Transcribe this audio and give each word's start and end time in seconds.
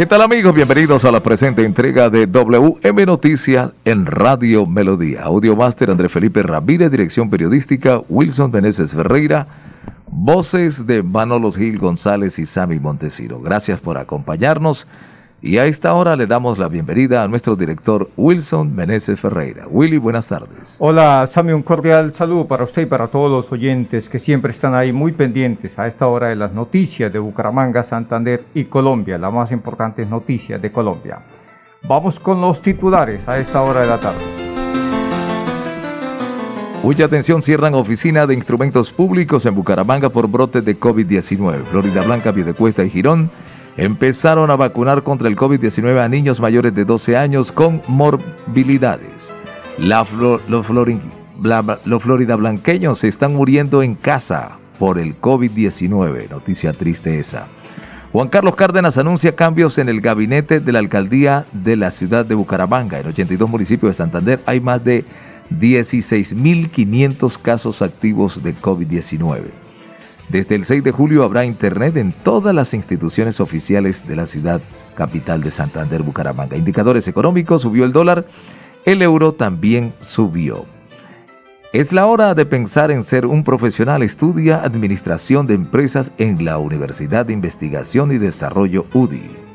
¿Qué 0.00 0.06
tal 0.06 0.22
amigos? 0.22 0.54
Bienvenidos 0.54 1.04
a 1.04 1.12
la 1.12 1.20
presente 1.20 1.62
entrega 1.62 2.08
de 2.08 2.26
WM 2.26 3.04
Noticias 3.04 3.72
en 3.84 4.06
Radio 4.06 4.64
Melodía. 4.64 5.24
Audio 5.24 5.54
Master 5.54 5.90
André 5.90 6.08
Felipe 6.08 6.42
Ramírez, 6.42 6.90
dirección 6.90 7.28
periodística 7.28 8.00
Wilson 8.08 8.50
Meneses 8.50 8.94
Ferreira, 8.94 9.46
voces 10.06 10.86
de 10.86 11.02
Manolos 11.02 11.58
Gil 11.58 11.78
González 11.78 12.38
y 12.38 12.46
Sammy 12.46 12.80
Montesiro. 12.80 13.42
Gracias 13.42 13.78
por 13.78 13.98
acompañarnos. 13.98 14.86
Y 15.42 15.56
a 15.56 15.64
esta 15.64 15.94
hora 15.94 16.16
le 16.16 16.26
damos 16.26 16.58
la 16.58 16.68
bienvenida 16.68 17.22
a 17.22 17.28
nuestro 17.28 17.56
director 17.56 18.10
Wilson 18.18 18.74
Meneses 18.74 19.18
Ferreira. 19.18 19.66
Willy, 19.70 19.96
buenas 19.96 20.28
tardes. 20.28 20.76
Hola, 20.78 21.26
Sammy, 21.26 21.52
un 21.52 21.62
cordial 21.62 22.12
saludo 22.12 22.46
para 22.46 22.64
usted 22.64 22.82
y 22.82 22.86
para 22.86 23.06
todos 23.06 23.30
los 23.30 23.50
oyentes 23.50 24.10
que 24.10 24.18
siempre 24.18 24.52
están 24.52 24.74
ahí 24.74 24.92
muy 24.92 25.12
pendientes 25.12 25.78
a 25.78 25.86
esta 25.86 26.06
hora 26.08 26.28
de 26.28 26.36
las 26.36 26.52
noticias 26.52 27.10
de 27.10 27.18
Bucaramanga, 27.18 27.82
Santander 27.82 28.44
y 28.52 28.64
Colombia, 28.64 29.16
las 29.16 29.32
más 29.32 29.50
importantes 29.50 30.06
noticias 30.10 30.60
de 30.60 30.70
Colombia. 30.70 31.20
Vamos 31.84 32.20
con 32.20 32.38
los 32.42 32.60
titulares 32.60 33.26
a 33.26 33.38
esta 33.38 33.62
hora 33.62 33.80
de 33.80 33.86
la 33.86 33.98
tarde. 33.98 34.20
Mucha 36.82 37.06
atención, 37.06 37.42
cierran 37.42 37.74
oficina 37.74 38.26
de 38.26 38.34
instrumentos 38.34 38.92
públicos 38.92 39.46
en 39.46 39.54
Bucaramanga 39.54 40.10
por 40.10 40.28
brote 40.28 40.60
de 40.60 40.78
COVID-19. 40.78 41.64
Florida 41.64 42.02
Blanca, 42.02 42.30
Piedecuesta 42.30 42.84
y 42.84 42.90
Girón 42.90 43.30
empezaron 43.76 44.50
a 44.50 44.56
vacunar 44.56 45.02
contra 45.02 45.28
el 45.28 45.36
COVID-19 45.36 46.02
a 46.02 46.08
niños 46.08 46.40
mayores 46.40 46.74
de 46.74 46.84
12 46.84 47.16
años 47.16 47.52
con 47.52 47.82
morbilidades. 47.86 49.32
los, 49.78 50.66
Florida 52.02 52.36
blanqueños 52.36 52.98
se 52.98 53.08
están 53.08 53.34
muriendo 53.34 53.82
en 53.82 53.94
casa 53.94 54.58
por 54.78 54.98
el 54.98 55.20
COVID-19. 55.20 56.30
Noticia 56.30 56.72
triste 56.72 57.18
esa. 57.18 57.46
Juan 58.12 58.28
Carlos 58.28 58.56
Cárdenas 58.56 58.98
anuncia 58.98 59.36
cambios 59.36 59.78
en 59.78 59.88
el 59.88 60.00
gabinete 60.00 60.58
de 60.58 60.72
la 60.72 60.80
alcaldía 60.80 61.44
de 61.52 61.76
la 61.76 61.92
ciudad 61.92 62.26
de 62.26 62.34
Bucaramanga. 62.34 62.98
En 62.98 63.06
82 63.06 63.48
municipios 63.48 63.90
de 63.90 63.94
Santander 63.94 64.40
hay 64.46 64.60
más 64.60 64.82
de 64.84 65.04
16.500 65.50 67.38
casos 67.38 67.82
activos 67.82 68.42
de 68.42 68.54
COVID-19. 68.56 69.59
Desde 70.30 70.54
el 70.54 70.64
6 70.64 70.84
de 70.84 70.92
julio 70.92 71.24
habrá 71.24 71.44
internet 71.44 71.96
en 71.96 72.12
todas 72.12 72.54
las 72.54 72.72
instituciones 72.72 73.40
oficiales 73.40 74.06
de 74.06 74.14
la 74.14 74.26
ciudad 74.26 74.60
capital 74.94 75.42
de 75.42 75.50
Santander, 75.50 76.04
Bucaramanga. 76.04 76.56
Indicadores 76.56 77.08
económicos, 77.08 77.62
subió 77.62 77.84
el 77.84 77.92
dólar, 77.92 78.26
el 78.84 79.02
euro 79.02 79.32
también 79.32 79.92
subió. 80.00 80.66
Es 81.72 81.92
la 81.92 82.06
hora 82.06 82.34
de 82.34 82.46
pensar 82.46 82.92
en 82.92 83.02
ser 83.02 83.26
un 83.26 83.42
profesional. 83.42 84.02
Estudia 84.02 84.62
Administración 84.62 85.48
de 85.48 85.54
Empresas 85.54 86.12
en 86.18 86.44
la 86.44 86.58
Universidad 86.58 87.26
de 87.26 87.32
Investigación 87.32 88.12
y 88.12 88.18
Desarrollo 88.18 88.86
UDI. 88.92 89.49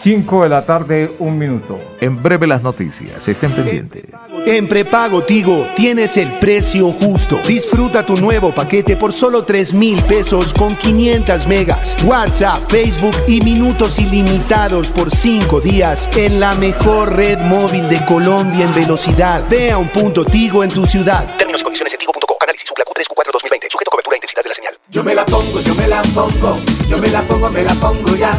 5 0.00 0.44
de 0.44 0.48
la 0.48 0.64
tarde, 0.64 1.16
un 1.18 1.38
minuto. 1.38 1.78
En 2.00 2.22
breve 2.22 2.46
las 2.46 2.62
noticias, 2.62 3.26
estén 3.26 3.50
pendientes. 3.52 4.04
En 4.46 4.68
prepago 4.68 5.22
Tigo 5.22 5.66
tienes 5.74 6.16
el 6.16 6.30
precio 6.38 6.92
justo. 6.92 7.40
Disfruta 7.46 8.06
tu 8.06 8.16
nuevo 8.16 8.54
paquete 8.54 8.96
por 8.96 9.12
solo 9.12 9.42
3 9.42 9.74
mil 9.74 10.00
pesos 10.02 10.54
con 10.54 10.76
500 10.76 11.46
megas, 11.48 11.96
WhatsApp, 12.04 12.60
Facebook 12.68 13.16
y 13.26 13.40
minutos 13.40 13.98
ilimitados 13.98 14.90
por 14.90 15.10
5 15.10 15.60
días 15.60 16.08
en 16.16 16.38
la 16.38 16.54
mejor 16.54 17.16
red 17.16 17.38
móvil 17.40 17.88
de 17.88 18.04
Colombia 18.04 18.64
en 18.66 18.74
velocidad. 18.74 19.42
Ve 19.50 19.72
a 19.72 19.78
un 19.78 19.88
punto 19.88 20.24
Tigo 20.24 20.62
en 20.62 20.70
tu 20.70 20.86
ciudad. 20.86 21.36
Términos 21.36 21.60
y 21.60 21.64
condiciones 21.64 21.92
en 21.92 21.98
tigo.com. 21.98 22.36
Análisis 22.40 22.70
Q3 22.70 23.04
Q4 23.08 23.32
2020. 23.32 23.68
Sujeto 23.70 23.90
cobertura 23.90 24.14
e 24.14 24.18
intensidad 24.18 24.42
de 24.44 24.48
la 24.48 24.54
señal. 24.54 24.74
Yo 24.90 25.02
me 25.02 25.14
la 25.14 25.26
pongo, 25.26 25.60
yo 25.60 25.74
me 25.74 25.88
la 25.88 26.02
pongo. 26.02 26.56
Yo 26.88 26.98
me 26.98 27.08
la 27.08 27.22
pongo, 27.22 27.50
me 27.50 27.64
la 27.64 27.74
pongo 27.74 28.16
ya. 28.16 28.32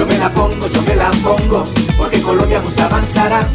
Yo 0.00 0.06
me 0.06 0.16
la 0.16 0.30
pongo, 0.30 0.66
yo 0.66 0.80
me 0.80 0.96
la 0.96 1.10
pongo, 1.10 1.62
porque 1.98 2.22
Colombia 2.22 2.58
justo 2.64 2.82
avanzará. 2.82 3.46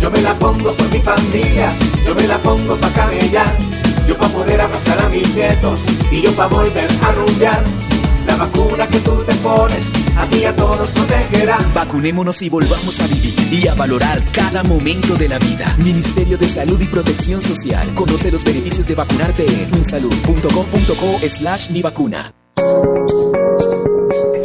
Yo 0.00 0.08
me 0.12 0.20
la 0.20 0.32
pongo 0.34 0.72
por 0.72 0.88
mi 0.92 1.00
familia, 1.00 1.72
yo 2.06 2.14
me 2.14 2.24
la 2.28 2.38
pongo 2.38 2.76
pa' 2.76 2.88
camellar. 2.90 3.52
Yo 4.06 4.16
pa' 4.16 4.28
poder 4.28 4.60
abrazar 4.60 5.00
a 5.00 5.08
mis 5.08 5.34
nietos 5.34 5.86
y 6.12 6.22
yo 6.22 6.30
pa' 6.36 6.46
volver 6.46 6.88
a 7.02 7.10
rumbear. 7.10 7.64
La 8.28 8.36
vacuna 8.36 8.86
que 8.86 9.00
tú 9.00 9.16
te 9.26 9.34
pones, 9.42 9.90
a 10.16 10.24
ti 10.26 10.44
a 10.44 10.54
todos 10.54 10.88
protegerá. 10.90 11.58
Vacunémonos 11.74 12.42
y 12.42 12.48
volvamos 12.48 13.00
a 13.00 13.06
vivir 13.08 13.34
y 13.52 13.66
a 13.66 13.74
valorar 13.74 14.22
cada 14.30 14.62
momento 14.62 15.16
de 15.16 15.28
la 15.28 15.40
vida. 15.40 15.74
Ministerio 15.78 16.38
de 16.38 16.48
Salud 16.48 16.80
y 16.80 16.86
Protección 16.86 17.42
Social. 17.42 17.92
Conoce 17.94 18.30
los 18.30 18.44
beneficios 18.44 18.86
de 18.86 18.94
vacunarte 18.94 19.44
en 19.44 19.74
unsalud.com.co 19.74 21.28
slash 21.28 21.70
mi 21.70 21.82
vacuna. 21.82 22.32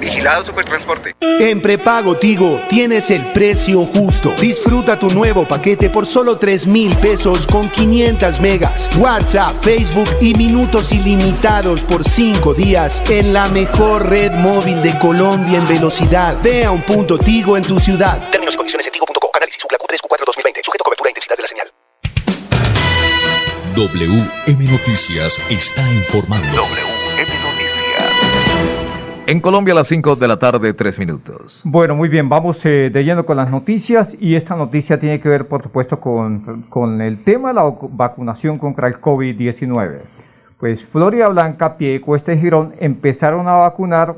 Vigilado 0.00 0.44
Supertransporte. 0.44 1.14
En 1.20 1.60
prepago 1.60 2.16
Tigo 2.16 2.60
tienes 2.68 3.10
el 3.10 3.24
precio 3.32 3.84
justo. 3.84 4.32
Disfruta 4.40 4.98
tu 4.98 5.08
nuevo 5.10 5.46
paquete 5.46 5.90
por 5.90 6.06
solo 6.06 6.38
3 6.38 6.66
mil 6.66 6.94
pesos 6.96 7.46
con 7.46 7.68
500 7.68 8.40
megas, 8.40 8.90
WhatsApp, 8.96 9.62
Facebook 9.62 10.08
y 10.20 10.34
minutos 10.34 10.92
ilimitados 10.92 11.82
por 11.84 12.04
5 12.04 12.54
días 12.54 13.02
en 13.10 13.32
la 13.32 13.48
mejor 13.48 14.08
red 14.08 14.32
móvil 14.32 14.82
de 14.82 14.98
Colombia 14.98 15.58
en 15.58 15.68
velocidad. 15.68 16.36
Ve 16.42 16.64
a 16.64 16.70
un 16.70 16.82
punto 16.82 17.18
Tigo 17.18 17.56
en 17.56 17.62
tu 17.62 17.78
ciudad. 17.78 18.30
Términos 18.30 18.54
y 18.54 18.56
condiciones 18.56 18.86
en 18.86 18.92
tigo.com. 18.92 19.30
Análisis 19.34 19.62
Q3 19.62 20.00
Q4 20.00 20.24
2020. 20.26 20.60
Sujeto 20.64 20.84
cobertura 20.84 21.08
e 21.08 21.12
intensidad 21.12 21.36
de 21.36 21.42
la 21.42 21.48
señal. 21.48 21.70
WM 23.76 24.70
Noticias 24.70 25.38
está 25.48 25.82
informando. 25.92 26.99
En 29.30 29.38
Colombia 29.38 29.74
a 29.74 29.76
las 29.76 29.86
5 29.86 30.16
de 30.16 30.26
la 30.26 30.40
tarde, 30.40 30.74
3 30.74 30.98
minutos. 30.98 31.60
Bueno, 31.62 31.94
muy 31.94 32.08
bien, 32.08 32.28
vamos 32.28 32.66
eh, 32.66 32.90
de 32.92 33.04
lleno 33.04 33.24
con 33.24 33.36
las 33.36 33.48
noticias 33.48 34.16
y 34.18 34.34
esta 34.34 34.56
noticia 34.56 34.98
tiene 34.98 35.20
que 35.20 35.28
ver, 35.28 35.46
por 35.46 35.62
supuesto, 35.62 36.00
con, 36.00 36.62
con 36.62 37.00
el 37.00 37.22
tema 37.22 37.50
de 37.50 37.54
la 37.54 37.72
vacunación 37.92 38.58
contra 38.58 38.88
el 38.88 39.00
COVID-19. 39.00 40.00
Pues 40.58 40.84
Florida 40.84 41.28
Blanca, 41.28 41.76
Piedecuesta 41.76 42.32
y 42.32 42.40
Girón 42.40 42.74
empezaron 42.80 43.46
a 43.46 43.52
vacunar 43.52 44.16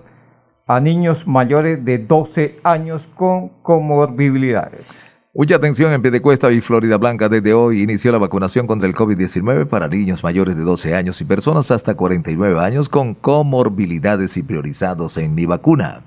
a 0.67 0.81
niños 0.81 1.27
mayores 1.27 1.85
de 1.85 1.99
12 1.99 2.61
años 2.63 3.07
con 3.15 3.51
comorbilidades. 3.61 4.89
Mucha 5.35 5.57
atención 5.57 5.95
en 5.95 6.03
Piedecuesta 6.03 6.53
y 6.53 6.61
Florida 6.61 6.99
Blanca. 6.99 7.31
Desde 7.31 7.55
hoy 7.55 7.81
inició 7.81 8.13
la 8.13 8.19
vacunación 8.19 8.67
contra 8.67 8.87
el 8.87 8.95
COVID-19 8.95 9.67
para 9.67 9.89
niños 9.89 10.23
mayores 10.23 10.59
de 10.59 10.63
12 10.63 10.95
años 10.95 11.23
y 11.23 11.25
personas 11.25 11.71
hasta 11.71 11.95
49 11.95 12.61
años 12.61 12.91
con 12.91 13.15
comorbilidades 13.15 14.37
y 14.37 14.43
priorizados 14.43 15.17
en 15.17 15.35
mi 15.35 15.47
vacuna. 15.47 16.03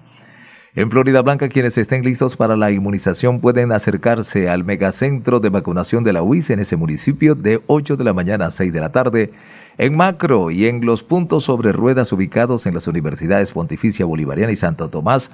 En 0.75 0.91
Florida 0.91 1.23
Blanca, 1.23 1.49
quienes 1.49 1.75
estén 1.79 2.03
listos 2.03 2.35
para 2.35 2.55
la 2.55 2.69
inmunización 2.69 3.41
pueden 3.41 3.71
acercarse 3.71 4.47
al 4.47 4.63
megacentro 4.63 5.39
de 5.39 5.49
vacunación 5.49 6.03
de 6.03 6.13
la 6.13 6.21
UIS 6.21 6.51
en 6.51 6.59
ese 6.59 6.75
municipio 6.75 7.33
de 7.33 7.63
8 7.65 7.97
de 7.97 8.03
la 8.03 8.13
mañana 8.13 8.45
a 8.45 8.51
6 8.51 8.71
de 8.71 8.79
la 8.79 8.91
tarde. 8.91 9.31
En 9.79 9.97
Macro 9.97 10.51
y 10.51 10.67
en 10.67 10.85
los 10.85 11.01
puntos 11.01 11.45
sobre 11.45 11.71
ruedas 11.71 12.13
ubicados 12.13 12.67
en 12.67 12.75
las 12.75 12.87
universidades 12.87 13.53
Pontificia 13.53 14.05
Bolivariana 14.05 14.51
y 14.51 14.55
Santo 14.55 14.87
Tomás, 14.89 15.31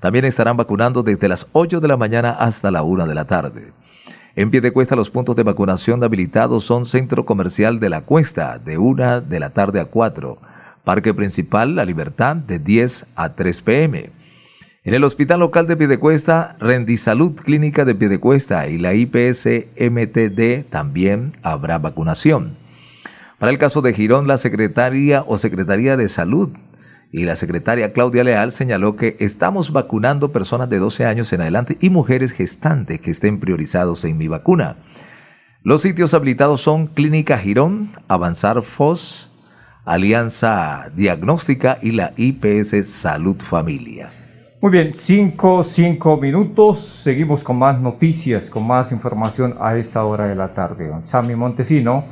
también 0.00 0.24
estarán 0.24 0.56
vacunando 0.56 1.02
desde 1.02 1.28
las 1.28 1.46
8 1.52 1.80
de 1.80 1.88
la 1.88 1.96
mañana 1.96 2.30
hasta 2.30 2.70
la 2.70 2.82
1 2.82 3.06
de 3.06 3.14
la 3.14 3.24
tarde. 3.24 3.72
En 4.34 4.50
pie 4.50 4.60
de 4.60 4.72
cuesta 4.72 4.96
los 4.96 5.10
puntos 5.10 5.34
de 5.34 5.42
vacunación 5.42 6.04
habilitados 6.04 6.64
son 6.64 6.84
Centro 6.84 7.24
Comercial 7.24 7.80
de 7.80 7.88
la 7.88 8.02
Cuesta 8.02 8.58
de 8.58 8.76
1 8.76 9.22
de 9.22 9.40
la 9.40 9.50
tarde 9.50 9.80
a 9.80 9.86
4, 9.86 10.38
Parque 10.84 11.14
Principal 11.14 11.74
La 11.74 11.84
Libertad 11.84 12.36
de 12.36 12.58
10 12.58 13.06
a 13.16 13.34
3 13.34 13.60
pm. 13.62 14.10
En 14.84 14.94
el 14.94 15.02
Hospital 15.02 15.40
Local 15.40 15.66
de 15.66 15.76
Piedecuesta, 15.76 16.54
Rendisalud 16.60 17.32
Clínica 17.32 17.84
de 17.84 17.94
Piedecuesta 17.94 18.68
y 18.68 18.78
la 18.78 18.94
IPS 18.94 19.46
MTD 19.80 20.70
también 20.70 21.38
habrá 21.42 21.78
vacunación. 21.78 22.56
Para 23.38 23.50
el 23.50 23.58
caso 23.58 23.82
de 23.82 23.92
Girón, 23.94 24.28
la 24.28 24.38
Secretaría 24.38 25.24
o 25.26 25.38
Secretaría 25.38 25.96
de 25.96 26.08
Salud 26.08 26.50
y 27.16 27.24
la 27.24 27.34
secretaria 27.34 27.94
Claudia 27.94 28.22
Leal 28.22 28.52
señaló 28.52 28.94
que 28.94 29.16
estamos 29.20 29.72
vacunando 29.72 30.32
personas 30.32 30.68
de 30.68 30.78
12 30.78 31.06
años 31.06 31.32
en 31.32 31.40
adelante 31.40 31.78
y 31.80 31.88
mujeres 31.88 32.30
gestantes 32.30 33.00
que 33.00 33.10
estén 33.10 33.40
priorizados 33.40 34.04
en 34.04 34.18
mi 34.18 34.28
vacuna. 34.28 34.76
Los 35.62 35.80
sitios 35.80 36.12
habilitados 36.12 36.60
son 36.60 36.88
Clínica 36.88 37.38
Girón, 37.38 37.92
Avanzar 38.06 38.60
FOS, 38.60 39.32
Alianza 39.86 40.90
Diagnóstica 40.94 41.78
y 41.80 41.92
la 41.92 42.12
IPS 42.18 42.86
Salud 42.86 43.36
Familia. 43.36 44.10
Muy 44.60 44.72
bien, 44.72 44.92
cinco, 44.94 45.64
cinco 45.64 46.18
minutos. 46.18 46.80
Seguimos 46.80 47.42
con 47.42 47.56
más 47.56 47.80
noticias, 47.80 48.50
con 48.50 48.66
más 48.66 48.92
información 48.92 49.56
a 49.58 49.74
esta 49.78 50.04
hora 50.04 50.26
de 50.26 50.34
la 50.34 50.52
tarde. 50.52 50.92
Sammy 51.04 51.34
Montesino. 51.34 52.04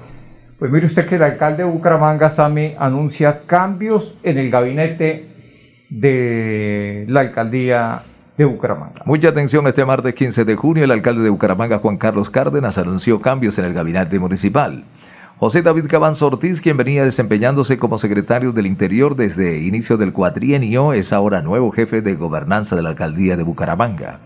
Pues 0.65 0.73
mire 0.73 0.87
usted 0.87 1.07
que 1.07 1.17
el 1.17 1.23
alcalde 1.23 1.63
de 1.63 1.69
Bucaramanga, 1.69 2.31
Sami, 2.31 2.75
anuncia 2.79 3.43
cambios 3.45 4.15
en 4.23 4.39
el 4.39 4.51
gabinete 4.51 5.29
de 5.91 7.05
la 7.07 7.21
alcaldía 7.21 8.05
de 8.39 8.47
Bucaramanga. 8.47 9.03
Mucha 9.05 9.29
atención, 9.29 9.67
este 9.67 9.85
martes 9.85 10.15
15 10.15 10.47
de 10.47 10.57
junio 10.57 10.85
el 10.85 10.91
alcalde 10.91 11.23
de 11.23 11.29
Bucaramanga, 11.29 11.81
Juan 11.81 11.99
Carlos 11.99 12.31
Cárdenas, 12.31 12.79
anunció 12.79 13.21
cambios 13.21 13.59
en 13.59 13.67
el 13.67 13.75
gabinete 13.75 14.19
municipal. 14.19 14.85
José 15.37 15.61
David 15.61 15.85
Cabanzo 15.87 16.29
Ortiz, 16.29 16.63
quien 16.63 16.79
venía 16.79 17.05
desempeñándose 17.05 17.77
como 17.77 17.99
secretario 17.99 18.53
del 18.53 18.65
Interior 18.65 19.17
desde 19.17 19.59
inicio 19.59 19.99
del 19.99 20.15
cuatrienio, 20.15 20.95
es 20.95 21.13
ahora 21.13 21.43
nuevo 21.43 21.73
jefe 21.73 22.01
de 22.01 22.15
gobernanza 22.15 22.75
de 22.75 22.81
la 22.81 22.89
alcaldía 22.89 23.37
de 23.37 23.43
Bucaramanga. 23.43 24.21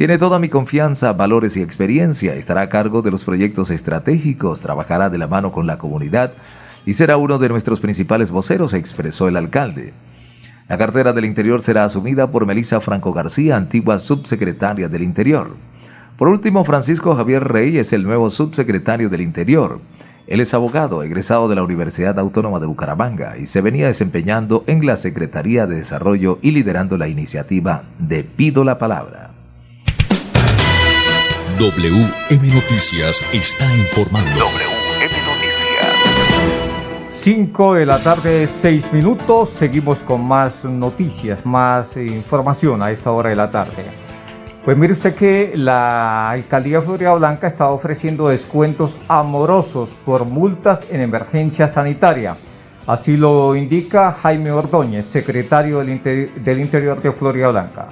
Tiene 0.00 0.16
toda 0.16 0.38
mi 0.38 0.48
confianza, 0.48 1.12
valores 1.12 1.58
y 1.58 1.62
experiencia, 1.62 2.34
estará 2.34 2.62
a 2.62 2.68
cargo 2.70 3.02
de 3.02 3.10
los 3.10 3.22
proyectos 3.22 3.70
estratégicos, 3.70 4.60
trabajará 4.60 5.10
de 5.10 5.18
la 5.18 5.26
mano 5.26 5.52
con 5.52 5.66
la 5.66 5.76
comunidad 5.76 6.32
y 6.86 6.94
será 6.94 7.18
uno 7.18 7.36
de 7.38 7.50
nuestros 7.50 7.80
principales 7.80 8.30
voceros, 8.30 8.72
expresó 8.72 9.28
el 9.28 9.36
alcalde. 9.36 9.92
La 10.70 10.78
cartera 10.78 11.12
del 11.12 11.26
Interior 11.26 11.60
será 11.60 11.84
asumida 11.84 12.30
por 12.30 12.46
Melisa 12.46 12.80
Franco 12.80 13.12
García, 13.12 13.58
antigua 13.58 13.98
subsecretaria 13.98 14.88
del 14.88 15.02
Interior. 15.02 15.50
Por 16.16 16.28
último, 16.28 16.64
Francisco 16.64 17.14
Javier 17.14 17.44
Rey 17.44 17.76
es 17.76 17.92
el 17.92 18.02
nuevo 18.02 18.30
subsecretario 18.30 19.10
del 19.10 19.20
Interior. 19.20 19.80
Él 20.26 20.40
es 20.40 20.54
abogado, 20.54 21.02
egresado 21.02 21.46
de 21.46 21.56
la 21.56 21.62
Universidad 21.62 22.18
Autónoma 22.18 22.58
de 22.58 22.64
Bucaramanga 22.64 23.36
y 23.36 23.44
se 23.44 23.60
venía 23.60 23.88
desempeñando 23.88 24.64
en 24.66 24.86
la 24.86 24.96
Secretaría 24.96 25.66
de 25.66 25.74
Desarrollo 25.74 26.38
y 26.40 26.52
liderando 26.52 26.96
la 26.96 27.08
iniciativa 27.08 27.82
de 27.98 28.24
Pido 28.24 28.64
la 28.64 28.78
Palabra. 28.78 29.29
WM 31.60 32.54
Noticias 32.54 33.22
está 33.34 33.66
informando. 33.76 34.30
WM 34.30 35.12
Noticias. 35.26 35.94
5 37.20 37.74
de 37.74 37.84
la 37.84 37.98
tarde, 37.98 38.48
6 38.48 38.90
minutos. 38.94 39.50
Seguimos 39.50 39.98
con 39.98 40.24
más 40.24 40.64
noticias, 40.64 41.44
más 41.44 41.94
información 41.98 42.82
a 42.82 42.90
esta 42.90 43.12
hora 43.12 43.28
de 43.28 43.36
la 43.36 43.50
tarde. 43.50 43.84
Pues 44.64 44.74
mire 44.74 44.94
usted 44.94 45.14
que 45.14 45.52
la 45.54 46.30
alcaldía 46.30 46.80
de 46.80 46.86
Florida 46.86 47.12
Blanca 47.12 47.46
está 47.46 47.68
ofreciendo 47.68 48.28
descuentos 48.28 48.96
amorosos 49.06 49.90
por 50.06 50.24
multas 50.24 50.90
en 50.90 51.02
emergencia 51.02 51.68
sanitaria. 51.68 52.38
Así 52.86 53.16
lo 53.16 53.54
indica 53.54 54.16
Jaime 54.22 54.50
Ordóñez, 54.50 55.06
secretario 55.06 55.78
del, 55.78 56.30
del 56.42 56.60
Interior 56.60 57.00
de 57.00 57.12
Florida 57.12 57.48
Blanca. 57.48 57.88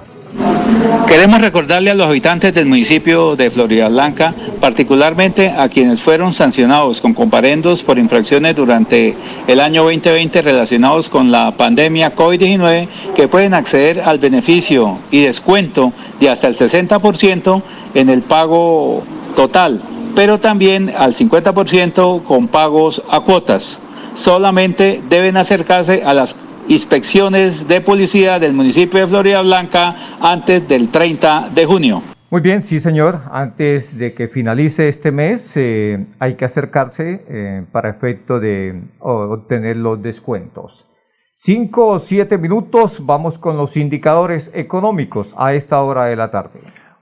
Queremos 1.07 1.41
recordarle 1.41 1.89
a 1.89 1.95
los 1.95 2.07
habitantes 2.07 2.53
del 2.53 2.67
municipio 2.67 3.35
de 3.35 3.49
Florida 3.49 3.89
Blanca, 3.89 4.33
particularmente 4.61 5.49
a 5.49 5.67
quienes 5.67 6.01
fueron 6.01 6.33
sancionados 6.33 7.01
con 7.01 7.15
comparendos 7.15 7.81
por 7.81 7.97
infracciones 7.97 8.55
durante 8.55 9.15
el 9.47 9.59
año 9.59 9.83
2020 9.83 10.41
relacionados 10.43 11.09
con 11.09 11.31
la 11.31 11.51
pandemia 11.57 12.15
COVID-19, 12.15 12.87
que 13.15 13.27
pueden 13.27 13.55
acceder 13.55 14.01
al 14.01 14.19
beneficio 14.19 14.99
y 15.09 15.21
descuento 15.23 15.93
de 16.19 16.29
hasta 16.29 16.47
el 16.47 16.55
60% 16.55 17.63
en 17.95 18.09
el 18.09 18.21
pago 18.21 19.03
total, 19.35 19.81
pero 20.15 20.39
también 20.39 20.93
al 20.95 21.13
50% 21.13 22.23
con 22.23 22.47
pagos 22.47 23.01
a 23.09 23.21
cuotas. 23.21 23.81
Solamente 24.19 25.01
deben 25.07 25.37
acercarse 25.37 26.03
a 26.03 26.13
las 26.13 26.35
inspecciones 26.67 27.69
de 27.69 27.79
policía 27.79 28.37
del 28.37 28.51
municipio 28.51 28.99
de 28.99 29.07
Florida 29.07 29.41
Blanca 29.41 29.95
antes 30.19 30.67
del 30.67 30.89
30 30.89 31.51
de 31.55 31.65
junio. 31.65 32.03
Muy 32.29 32.41
bien, 32.41 32.61
sí 32.61 32.81
señor. 32.81 33.21
Antes 33.31 33.97
de 33.97 34.13
que 34.13 34.27
finalice 34.27 34.89
este 34.89 35.13
mes 35.13 35.53
eh, 35.55 36.05
hay 36.19 36.35
que 36.35 36.43
acercarse 36.43 37.23
eh, 37.29 37.65
para 37.71 37.91
efecto 37.91 38.41
de 38.41 38.83
obtener 38.99 39.77
los 39.77 40.01
descuentos. 40.01 40.85
Cinco 41.31 41.87
o 41.87 41.99
siete 41.99 42.37
minutos, 42.37 42.97
vamos 43.05 43.39
con 43.39 43.55
los 43.55 43.77
indicadores 43.77 44.51
económicos 44.53 45.33
a 45.37 45.53
esta 45.53 45.81
hora 45.81 46.07
de 46.07 46.17
la 46.17 46.29
tarde. 46.29 46.59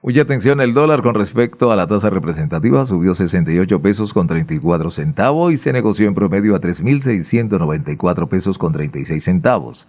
Mucha 0.07 0.21
atención, 0.21 0.61
el 0.61 0.73
dólar 0.73 1.01
con 1.01 1.15
respecto 1.15 1.69
a 1.69 1.75
la 1.75 1.85
tasa 1.85 2.09
representativa 2.09 2.85
subió 2.85 3.13
68 3.13 3.81
pesos 3.81 4.13
con 4.13 4.25
34 4.25 4.89
centavos 4.89 5.51
y 5.51 5.57
se 5.57 5.73
negoció 5.73 6.07
en 6.07 6.15
promedio 6.15 6.55
a 6.55 6.61
3.694 6.61 8.29
pesos 8.29 8.57
con 8.57 8.71
36 8.71 9.21
centavos. 9.21 9.85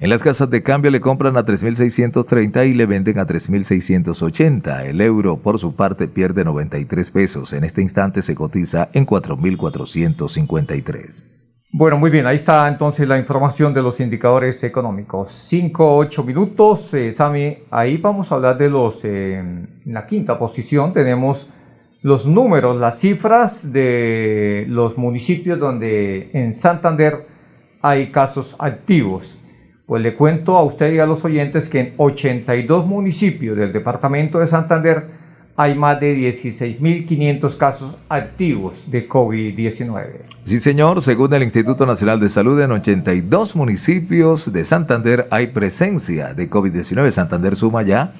En 0.00 0.10
las 0.10 0.24
casas 0.24 0.50
de 0.50 0.64
cambio 0.64 0.90
le 0.90 1.00
compran 1.00 1.36
a 1.36 1.46
3.630 1.46 2.68
y 2.68 2.74
le 2.74 2.86
venden 2.86 3.20
a 3.20 3.28
3.680. 3.28 4.86
El 4.86 5.00
euro, 5.00 5.36
por 5.36 5.60
su 5.60 5.76
parte, 5.76 6.08
pierde 6.08 6.42
93 6.42 7.10
pesos. 7.10 7.52
En 7.52 7.62
este 7.62 7.80
instante 7.80 8.22
se 8.22 8.34
cotiza 8.34 8.88
en 8.92 9.06
4.453. 9.06 11.43
Bueno, 11.76 11.98
muy 11.98 12.08
bien, 12.08 12.24
ahí 12.24 12.36
está 12.36 12.68
entonces 12.68 13.08
la 13.08 13.18
información 13.18 13.74
de 13.74 13.82
los 13.82 13.98
indicadores 13.98 14.62
económicos. 14.62 15.32
5, 15.32 15.96
8 15.96 16.22
minutos, 16.22 16.94
eh, 16.94 17.10
Sami, 17.10 17.64
ahí 17.68 17.96
vamos 17.96 18.30
a 18.30 18.36
hablar 18.36 18.56
de 18.56 18.70
los, 18.70 19.04
eh, 19.04 19.40
en 19.40 19.82
la 19.86 20.06
quinta 20.06 20.38
posición 20.38 20.92
tenemos 20.92 21.50
los 22.00 22.26
números, 22.26 22.76
las 22.76 23.00
cifras 23.00 23.72
de 23.72 24.66
los 24.68 24.96
municipios 24.96 25.58
donde 25.58 26.30
en 26.32 26.54
Santander 26.54 27.26
hay 27.82 28.12
casos 28.12 28.54
activos. 28.60 29.36
Pues 29.84 30.00
le 30.00 30.14
cuento 30.14 30.56
a 30.56 30.62
usted 30.62 30.92
y 30.92 31.00
a 31.00 31.06
los 31.06 31.24
oyentes 31.24 31.68
que 31.68 31.80
en 31.80 31.94
82 31.96 32.86
municipios 32.86 33.56
del 33.56 33.72
departamento 33.72 34.38
de 34.38 34.46
Santander 34.46 35.23
hay 35.56 35.76
más 35.76 36.00
de 36.00 36.16
16.500 36.16 37.56
casos 37.56 37.94
activos 38.08 38.90
de 38.90 39.08
COVID-19. 39.08 40.22
Sí, 40.44 40.58
señor. 40.58 41.00
Según 41.00 41.32
el 41.32 41.44
Instituto 41.44 41.86
Nacional 41.86 42.18
de 42.18 42.28
Salud, 42.28 42.60
en 42.60 42.72
82 42.72 43.54
municipios 43.54 44.52
de 44.52 44.64
Santander 44.64 45.28
hay 45.30 45.46
presencia 45.48 46.34
de 46.34 46.50
COVID-19. 46.50 47.08
Santander 47.12 47.54
suma 47.54 47.82
ya 47.82 48.14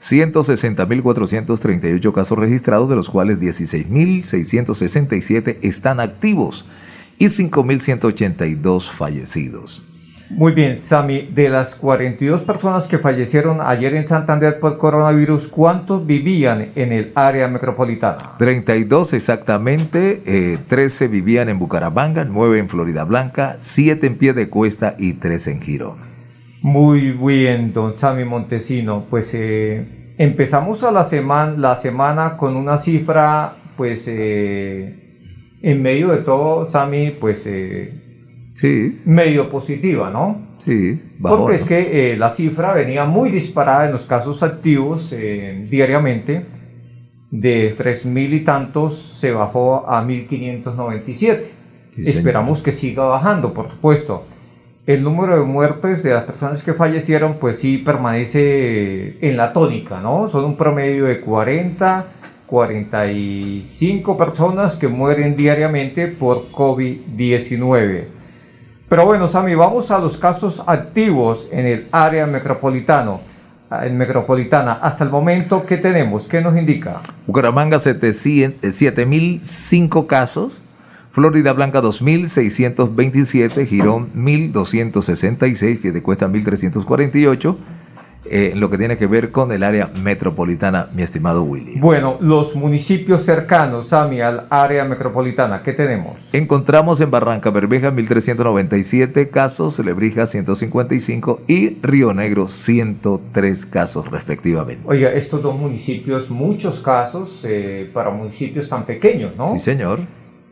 160.438 0.00 2.12
casos 2.12 2.38
registrados, 2.38 2.88
de 2.88 2.94
los 2.94 3.10
cuales 3.10 3.40
16.667 3.40 5.56
están 5.62 5.98
activos 5.98 6.66
y 7.18 7.26
5.182 7.26 8.90
fallecidos. 8.90 9.82
Muy 10.28 10.52
bien, 10.52 10.76
Sami, 10.76 11.22
de 11.22 11.48
las 11.48 11.76
42 11.76 12.42
personas 12.42 12.88
que 12.88 12.98
fallecieron 12.98 13.60
ayer 13.60 13.94
en 13.94 14.08
Santander 14.08 14.58
por 14.58 14.76
coronavirus, 14.76 15.46
¿cuántos 15.46 16.04
vivían 16.04 16.72
en 16.74 16.92
el 16.92 17.12
área 17.14 17.46
metropolitana? 17.46 18.32
32 18.36 19.12
exactamente, 19.12 20.58
13 20.68 21.04
eh, 21.04 21.08
vivían 21.08 21.48
en 21.48 21.60
Bucaramanga, 21.60 22.24
9 22.24 22.58
en 22.58 22.68
Florida 22.68 23.04
Blanca, 23.04 23.54
7 23.58 24.04
en 24.04 24.18
Pie 24.18 24.32
de 24.32 24.48
Cuesta 24.48 24.96
y 24.98 25.12
3 25.14 25.46
en 25.46 25.60
Girón. 25.60 25.96
Muy 26.60 27.12
bien, 27.12 27.72
don 27.72 27.94
Sami 27.96 28.24
Montesino. 28.24 29.06
Pues 29.08 29.30
eh, 29.32 30.14
empezamos 30.18 30.82
a 30.82 30.90
la, 30.90 31.04
semana, 31.04 31.52
la 31.56 31.76
semana 31.76 32.36
con 32.36 32.56
una 32.56 32.78
cifra, 32.78 33.52
pues 33.76 34.02
eh, 34.06 35.54
en 35.62 35.82
medio 35.82 36.08
de 36.08 36.18
todo, 36.18 36.66
Sami, 36.66 37.12
pues 37.12 37.46
Sí. 38.56 39.02
medio 39.04 39.50
positiva, 39.50 40.10
¿no? 40.10 40.56
Sí, 40.64 40.98
bajó, 41.18 41.36
Porque 41.36 41.56
es 41.56 41.62
¿no? 41.62 41.68
que 41.68 42.12
eh, 42.12 42.16
la 42.16 42.30
cifra 42.30 42.72
venía 42.72 43.04
muy 43.04 43.30
disparada 43.30 43.84
en 43.86 43.92
los 43.92 44.06
casos 44.06 44.42
activos 44.42 45.12
eh, 45.12 45.66
diariamente. 45.70 46.46
De 47.30 47.76
3.000 47.76 48.32
y 48.32 48.40
tantos 48.44 49.18
se 49.20 49.30
bajó 49.32 49.88
a 49.88 50.02
1.597. 50.02 51.40
Sí. 51.94 52.04
Esperamos 52.06 52.62
que 52.62 52.72
siga 52.72 53.04
bajando, 53.04 53.52
por 53.52 53.68
supuesto. 53.68 54.24
El 54.86 55.02
número 55.02 55.36
de 55.38 55.44
muertes 55.44 56.02
de 56.02 56.14
las 56.14 56.24
personas 56.24 56.62
que 56.62 56.72
fallecieron, 56.72 57.34
pues 57.38 57.58
sí 57.58 57.78
permanece 57.78 59.18
en 59.20 59.36
la 59.36 59.52
tónica, 59.52 60.00
¿no? 60.00 60.28
Son 60.30 60.44
un 60.44 60.56
promedio 60.56 61.04
de 61.06 61.20
40, 61.20 62.06
45 62.46 64.16
personas 64.16 64.76
que 64.76 64.88
mueren 64.88 65.36
diariamente 65.36 66.06
por 66.06 66.50
COVID-19. 66.52 68.15
Pero 68.88 69.04
bueno, 69.04 69.26
Sami, 69.26 69.56
vamos 69.56 69.90
a 69.90 69.98
los 69.98 70.16
casos 70.16 70.62
activos 70.64 71.48
en 71.50 71.66
el 71.66 71.88
área 71.90 72.24
metropolitano, 72.24 73.20
en 73.82 73.98
metropolitana. 73.98 74.74
Hasta 74.74 75.02
el 75.02 75.10
momento, 75.10 75.66
¿qué 75.66 75.76
tenemos? 75.76 76.28
¿Qué 76.28 76.40
nos 76.40 76.56
indica? 76.56 77.00
Bucaramanga 77.26 77.80
700, 77.80 78.72
7005 78.72 80.06
casos, 80.06 80.60
Florida 81.10 81.52
Blanca 81.52 81.80
2627, 81.80 83.66
Girón 83.66 84.10
1266, 84.14 85.78
Piedecuesta 85.78 86.28
1348, 86.28 87.58
eh, 88.30 88.52
lo 88.54 88.70
que 88.70 88.78
tiene 88.78 88.96
que 88.96 89.06
ver 89.06 89.30
con 89.30 89.52
el 89.52 89.62
área 89.62 89.88
metropolitana, 89.88 90.88
mi 90.94 91.02
estimado 91.02 91.42
Willy. 91.42 91.78
Bueno, 91.78 92.16
los 92.20 92.54
municipios 92.54 93.22
cercanos, 93.22 93.88
Sami, 93.88 94.20
al 94.20 94.46
área 94.50 94.84
metropolitana, 94.84 95.62
¿qué 95.62 95.72
tenemos? 95.72 96.20
Encontramos 96.32 97.00
en 97.00 97.10
Barranca 97.10 97.50
Bermeja 97.50 97.90
1397 97.90 99.28
casos, 99.28 99.78
Lebrija 99.78 100.26
155 100.26 101.42
y 101.46 101.76
Río 101.82 102.12
Negro 102.12 102.48
103 102.48 103.66
casos 103.66 104.10
respectivamente. 104.10 104.82
Oiga, 104.86 105.12
estos 105.12 105.42
dos 105.42 105.56
municipios, 105.58 106.30
muchos 106.30 106.80
casos 106.80 107.40
eh, 107.44 107.90
para 107.92 108.10
municipios 108.10 108.68
tan 108.68 108.84
pequeños, 108.84 109.36
¿no? 109.36 109.48
Sí, 109.48 109.58
señor. 109.58 110.00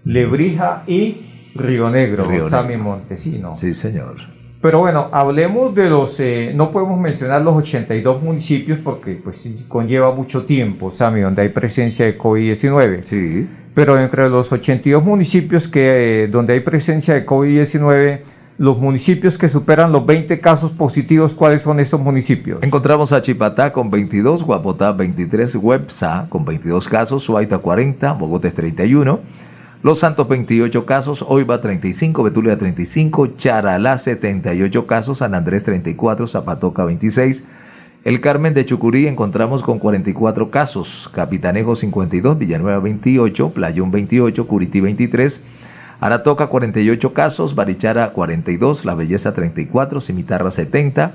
Lebrija 0.04 0.82
y 0.86 1.16
Río 1.54 1.88
Negro, 1.90 2.26
Río 2.26 2.48
Sami 2.48 2.70
Negro. 2.70 2.84
Montesino. 2.84 3.56
Sí, 3.56 3.74
señor. 3.74 4.33
Pero 4.64 4.78
bueno, 4.78 5.10
hablemos 5.12 5.74
de 5.74 5.90
los, 5.90 6.18
eh, 6.20 6.52
no 6.54 6.72
podemos 6.72 6.98
mencionar 6.98 7.42
los 7.42 7.54
82 7.54 8.22
municipios 8.22 8.78
porque 8.82 9.12
pues 9.12 9.46
conlleva 9.68 10.14
mucho 10.14 10.46
tiempo, 10.46 10.90
Sami, 10.90 11.20
donde 11.20 11.42
hay 11.42 11.50
presencia 11.50 12.06
de 12.06 12.16
COVID-19. 12.16 13.02
Sí. 13.04 13.46
Pero 13.74 14.00
entre 14.00 14.30
los 14.30 14.50
82 14.50 15.04
municipios 15.04 15.68
que, 15.68 16.22
eh, 16.24 16.28
donde 16.28 16.54
hay 16.54 16.60
presencia 16.60 17.12
de 17.12 17.26
COVID-19, 17.26 18.20
los 18.56 18.78
municipios 18.78 19.36
que 19.36 19.50
superan 19.50 19.92
los 19.92 20.06
20 20.06 20.40
casos 20.40 20.70
positivos, 20.70 21.34
¿cuáles 21.34 21.60
son 21.60 21.78
esos 21.78 22.00
municipios? 22.00 22.62
Encontramos 22.62 23.12
a 23.12 23.20
Chipatá 23.20 23.70
con 23.70 23.90
22, 23.90 24.44
Guapotá 24.44 24.92
23, 24.92 25.56
Websa 25.56 26.26
con 26.30 26.46
22 26.46 26.88
casos, 26.88 27.22
Suaita 27.22 27.58
40, 27.58 28.12
Bogotá 28.12 28.50
31, 28.50 29.20
Los 29.84 29.98
Santos 29.98 30.26
28 30.26 30.86
casos, 30.86 31.22
Oiva 31.28 31.60
35, 31.60 32.22
Betulia 32.22 32.56
35, 32.58 33.36
Charalá 33.36 33.98
78 33.98 34.86
casos, 34.86 35.18
San 35.18 35.34
Andrés 35.34 35.62
34, 35.62 36.26
Zapatoca 36.26 36.86
26, 36.86 37.44
El 38.02 38.22
Carmen 38.22 38.54
de 38.54 38.64
Chucurí 38.64 39.06
encontramos 39.06 39.62
con 39.62 39.78
44 39.78 40.50
casos, 40.50 41.10
Capitanejo 41.12 41.76
52, 41.76 42.38
Villanueva 42.38 42.78
28, 42.78 43.50
Playón 43.50 43.90
28, 43.90 44.46
Curití 44.46 44.80
23, 44.80 45.42
Aratoca 46.00 46.46
48 46.46 47.12
casos, 47.12 47.54
Barichara 47.54 48.08
42, 48.14 48.86
La 48.86 48.94
Belleza 48.94 49.34
34, 49.34 50.00
Cimitarra 50.00 50.50
70, 50.50 51.12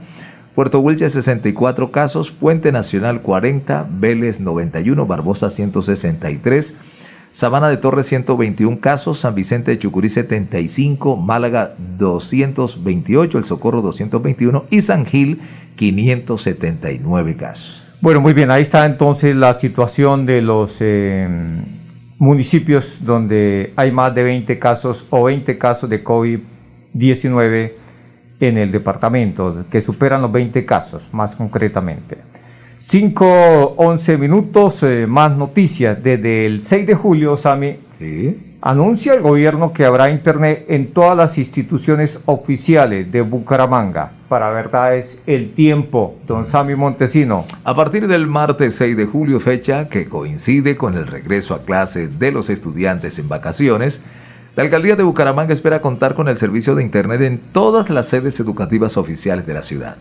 Puerto 0.54 0.80
Wilche 0.80 1.10
64 1.10 1.92
casos, 1.92 2.30
Puente 2.30 2.72
Nacional 2.72 3.24
40, 3.24 3.88
Vélez 3.90 4.40
91, 4.40 5.08
Barbosa 5.08 5.50
163, 5.50 6.76
Sabana 7.32 7.70
de 7.70 7.78
Torres 7.78 8.08
121 8.08 8.80
casos, 8.80 9.20
San 9.20 9.36
Vicente 9.36 9.72
de 9.72 9.80
Chucurí 9.80 10.10
75, 10.10 11.16
Málaga 11.16 11.74
228, 11.78 13.38
El 13.38 13.46
Socorro 13.46 13.82
221 13.82 14.66
y 14.70 14.82
San 14.82 15.06
Gil 15.06 15.42
579 15.76 17.36
casos. 17.36 17.86
Bueno, 18.02 18.22
muy 18.22 18.34
bien, 18.34 18.50
ahí 18.50 18.64
está 18.64 18.86
entonces 18.86 19.36
la 19.36 19.54
situación 19.54 20.26
de 20.26 20.42
los 20.42 20.78
eh, 20.80 21.28
municipios 22.18 22.98
donde 23.02 23.74
hay 23.76 23.92
más 23.92 24.16
de 24.16 24.24
20 24.24 24.58
casos 24.58 25.06
o 25.10 25.24
20 25.24 25.58
casos 25.58 25.90
de 25.90 26.04
COVID-19 26.04 27.72
en 28.40 28.58
el 28.58 28.72
departamento, 28.72 29.66
que 29.70 29.82
superan 29.82 30.22
los 30.22 30.32
20 30.32 30.66
casos, 30.66 31.04
más 31.12 31.36
concretamente. 31.36 32.29
5, 32.80 33.76
11 33.76 34.18
minutos, 34.18 34.82
eh, 34.84 35.06
más 35.06 35.36
noticias. 35.36 36.02
Desde 36.02 36.46
el 36.46 36.64
6 36.64 36.88
de 36.88 36.96
julio, 36.96 37.36
Sami, 37.36 37.76
Sí. 38.00 38.56
anuncia 38.62 39.14
el 39.14 39.22
gobierno 39.22 39.74
que 39.74 39.84
habrá 39.84 40.10
internet 40.10 40.66
en 40.70 40.94
todas 40.94 41.18
las 41.18 41.38
instituciones 41.38 42.18
oficiales 42.26 43.12
de 43.12 43.22
Bucaramanga. 43.22 44.14
Para 44.30 44.50
verdad 44.52 44.96
es 44.96 45.22
el 45.28 45.52
tiempo, 45.52 46.16
don 46.26 46.46
Sami 46.46 46.76
Montesino. 46.76 47.44
A 47.66 47.76
partir 47.76 48.08
del 48.08 48.28
martes 48.28 48.76
6 48.76 48.96
de 48.96 49.06
julio, 49.06 49.42
fecha 49.42 49.90
que 49.90 50.08
coincide 50.08 50.78
con 50.78 50.96
el 50.96 51.06
regreso 51.06 51.56
a 51.56 51.64
clases 51.66 52.18
de 52.18 52.32
los 52.32 52.50
estudiantes 52.50 53.20
en 53.20 53.28
vacaciones, 53.28 54.02
la 54.56 54.64
alcaldía 54.64 54.96
de 54.96 55.04
Bucaramanga 55.04 55.52
espera 55.52 55.82
contar 55.82 56.16
con 56.16 56.30
el 56.30 56.38
servicio 56.38 56.76
de 56.76 56.84
Internet 56.84 57.22
en 57.22 57.40
todas 57.52 57.90
las 57.90 58.08
sedes 58.08 58.40
educativas 58.40 58.96
oficiales 58.96 59.46
de 59.46 59.54
la 59.54 59.62
ciudad. 59.64 59.98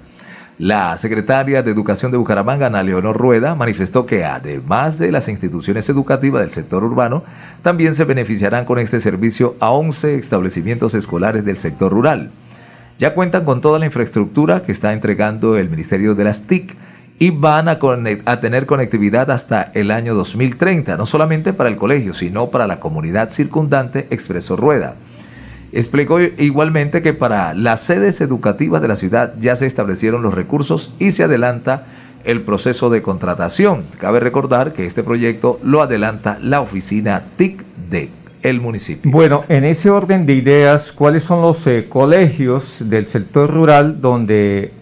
La 0.59 0.99
secretaria 0.99 1.63
de 1.63 1.71
Educación 1.71 2.11
de 2.11 2.19
Bucaramanga, 2.19 2.67
Ana 2.67 2.83
Leonor 2.83 3.17
Rueda, 3.17 3.55
manifestó 3.55 4.07
que 4.07 4.25
además 4.25 4.99
de 4.99 5.13
las 5.13 5.29
instituciones 5.29 5.89
educativas 5.89 6.41
del 6.41 6.51
sector 6.51 6.83
urbano, 6.83 7.23
también 7.63 7.95
se 7.95 8.05
beneficiarán 8.05 8.65
con 8.65 8.81
este 8.81 8.99
servicio 8.99 9.55
a 9.61 9.71
11 9.71 10.17
establecimientos 10.17 10.97
escolares 10.97 11.45
del 11.45 11.55
sector 11.55 11.93
rural. 11.93 12.33
Ya 12.99 13.15
cuentan 13.15 13.45
con 13.45 13.61
toda 13.61 13.79
la 13.79 13.87
infraestructura 13.87 14.65
que 14.65 14.73
está 14.73 14.93
entregando 14.93 15.57
el 15.57 15.71
Ministerio 15.71 16.17
de 16.17 16.25
las 16.25 16.43
TIC 16.49 16.75
y 17.21 17.31
van 17.31 17.69
a, 17.69 17.79
a 18.25 18.41
tener 18.41 18.67
conectividad 18.67 19.31
hasta 19.31 19.71
el 19.75 19.93
año 19.93 20.17
2030, 20.17 20.97
no 20.97 21.07
solamente 21.07 21.53
para 21.53 21.69
el 21.69 21.77
colegio, 21.77 22.15
sino 22.15 22.51
para 22.51 22.67
la 22.67 22.81
comunidad 22.81 23.31
circundante, 23.31 24.09
expresó 24.11 24.57
Rueda. 24.57 24.97
Explicó 25.73 26.21
igualmente 26.21 27.03
que 27.03 27.13
para 27.13 27.53
las 27.55 27.81
sedes 27.81 28.21
educativas 28.21 28.81
de 28.81 28.89
la 28.89 28.97
ciudad 28.97 29.35
ya 29.39 29.55
se 29.57 29.67
establecieron 29.67 30.23
los 30.23 30.35
recursos 30.35 30.95
y 30.99 31.11
se 31.11 31.25
adelanta 31.25 31.87
el 32.25 32.43
proceso 32.43 32.91
de 32.91 33.03
contratación. 33.03 33.85
Cabe 33.99 34.21
recordar 34.21 34.73
que 34.73 34.87
este 34.87 35.03
proyecto 35.03 35.61
lo 35.63 35.83
adelanta 35.83 36.39
la 36.41 36.61
oficina 36.61 37.25
TIC 37.37 37.65
de 37.91 38.11
el 38.43 38.61
municipio. 38.61 39.11
Bueno, 39.11 39.45
en 39.49 39.65
ese 39.65 39.91
orden 39.91 40.27
de 40.27 40.35
ideas, 40.35 40.93
¿cuáles 40.93 41.25
son 41.25 41.43
los 41.43 41.67
eh, 41.67 41.87
colegios 41.89 42.77
del 42.81 43.07
sector 43.07 43.53
rural 43.53 44.01
donde 44.01 44.73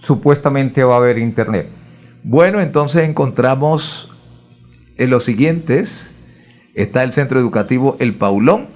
supuestamente 0.00 0.84
va 0.84 0.94
a 0.94 0.98
haber 0.98 1.18
internet? 1.18 1.68
Bueno, 2.22 2.60
entonces 2.60 3.08
encontramos 3.08 4.08
en 4.96 5.10
los 5.10 5.24
siguientes. 5.24 6.10
Está 6.74 7.02
el 7.02 7.12
Centro 7.12 7.40
Educativo 7.40 7.96
El 7.98 8.14
Paulón, 8.14 8.68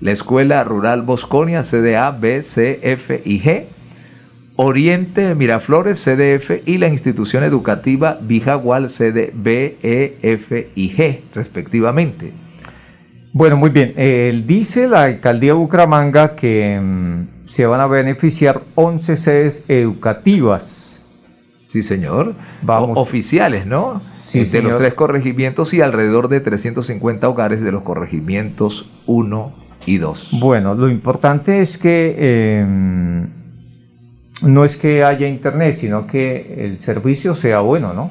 la 0.00 0.12
Escuela 0.12 0.62
Rural 0.64 1.02
Bosconia, 1.02 1.62
CDA, 1.62 2.10
B, 2.10 2.42
C, 2.42 2.80
F 2.82 3.22
y 3.24 3.40
G, 3.40 3.64
Oriente 4.56 5.34
Miraflores, 5.34 6.02
CDF, 6.02 6.66
y 6.66 6.78
la 6.78 6.88
institución 6.88 7.42
educativa 7.42 8.18
Bijagual, 8.20 8.88
CD, 8.88 9.32
B, 9.34 9.78
E, 9.82 10.18
F 10.22 10.70
y 10.74 10.90
G, 10.94 11.20
respectivamente. 11.34 12.32
Bueno, 13.32 13.56
muy 13.56 13.70
bien. 13.70 13.94
Eh, 13.96 14.42
dice 14.46 14.86
la 14.86 15.04
alcaldía 15.04 15.50
de 15.54 15.58
Bucaramanga 15.58 16.36
que 16.36 16.80
mm, 16.80 17.50
se 17.50 17.66
van 17.66 17.80
a 17.80 17.88
beneficiar 17.88 18.60
11 18.76 19.16
sedes 19.16 19.64
educativas. 19.66 21.00
Sí, 21.66 21.82
señor. 21.82 22.34
Vamos. 22.62 22.96
O- 22.96 23.00
oficiales, 23.00 23.66
¿no? 23.66 24.02
Sí, 24.28 24.44
de 24.44 24.62
los 24.62 24.76
tres 24.76 24.94
corregimientos 24.94 25.74
y 25.74 25.80
alrededor 25.80 26.28
de 26.28 26.40
350 26.40 27.28
hogares 27.28 27.60
de 27.60 27.70
los 27.70 27.82
corregimientos 27.82 28.88
1 29.06 29.63
y 29.86 29.98
2. 29.98 30.38
Bueno, 30.40 30.74
lo 30.74 30.88
importante 30.88 31.60
es 31.60 31.78
que 31.78 32.14
eh, 32.18 32.66
no 34.42 34.64
es 34.64 34.76
que 34.76 35.04
haya 35.04 35.28
internet, 35.28 35.72
sino 35.72 36.06
que 36.06 36.64
el 36.64 36.80
servicio 36.80 37.34
sea 37.34 37.60
bueno, 37.60 37.92
¿no? 37.92 38.10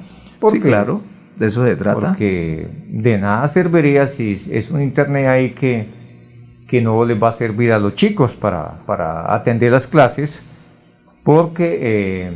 Sí, 0.49 0.59
claro, 0.59 1.01
de 1.37 1.45
eso 1.47 1.65
se 1.65 1.75
trata. 1.75 1.99
Porque 1.99 2.67
de 2.89 3.17
nada 3.17 3.47
serviría 3.47 4.07
si 4.07 4.41
es 4.51 4.69
un 4.69 4.81
internet 4.81 5.27
ahí 5.27 5.51
que, 5.51 5.87
que 6.67 6.81
no 6.81 7.03
les 7.05 7.21
va 7.21 7.29
a 7.29 7.33
servir 7.33 7.71
a 7.71 7.79
los 7.79 7.95
chicos 7.95 8.33
para, 8.33 8.79
para 8.85 9.33
atender 9.33 9.71
las 9.71 9.87
clases, 9.87 10.39
porque 11.23 11.79
eh, 11.81 12.31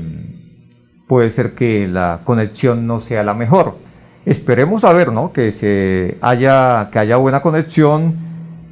puede 1.07 1.31
ser 1.31 1.53
que 1.53 1.87
la 1.87 2.21
conexión 2.23 2.87
no 2.87 3.01
sea 3.01 3.23
la 3.23 3.33
mejor. 3.33 3.75
Esperemos 4.25 4.83
a 4.83 4.93
ver, 4.93 5.11
¿no? 5.11 5.31
Que 5.31 5.51
se 5.51 6.17
haya, 6.21 6.89
que 6.91 6.99
haya 6.99 7.17
buena 7.17 7.41
conexión 7.41 8.27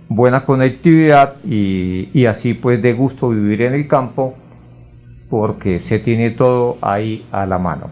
buena 0.10 0.46
conectividad 0.46 1.36
y, 1.46 2.10
y 2.14 2.26
así 2.26 2.54
pues 2.54 2.82
de 2.82 2.94
gusto 2.94 3.30
vivir 3.30 3.64
en 3.64 3.74
el 3.74 3.88
campo 3.88 4.36
porque 5.30 5.82
se 5.84 6.00
tiene 6.00 6.32
todo 6.32 6.78
ahí 6.82 7.26
a 7.32 7.46
la 7.46 7.58
mano. 7.58 7.90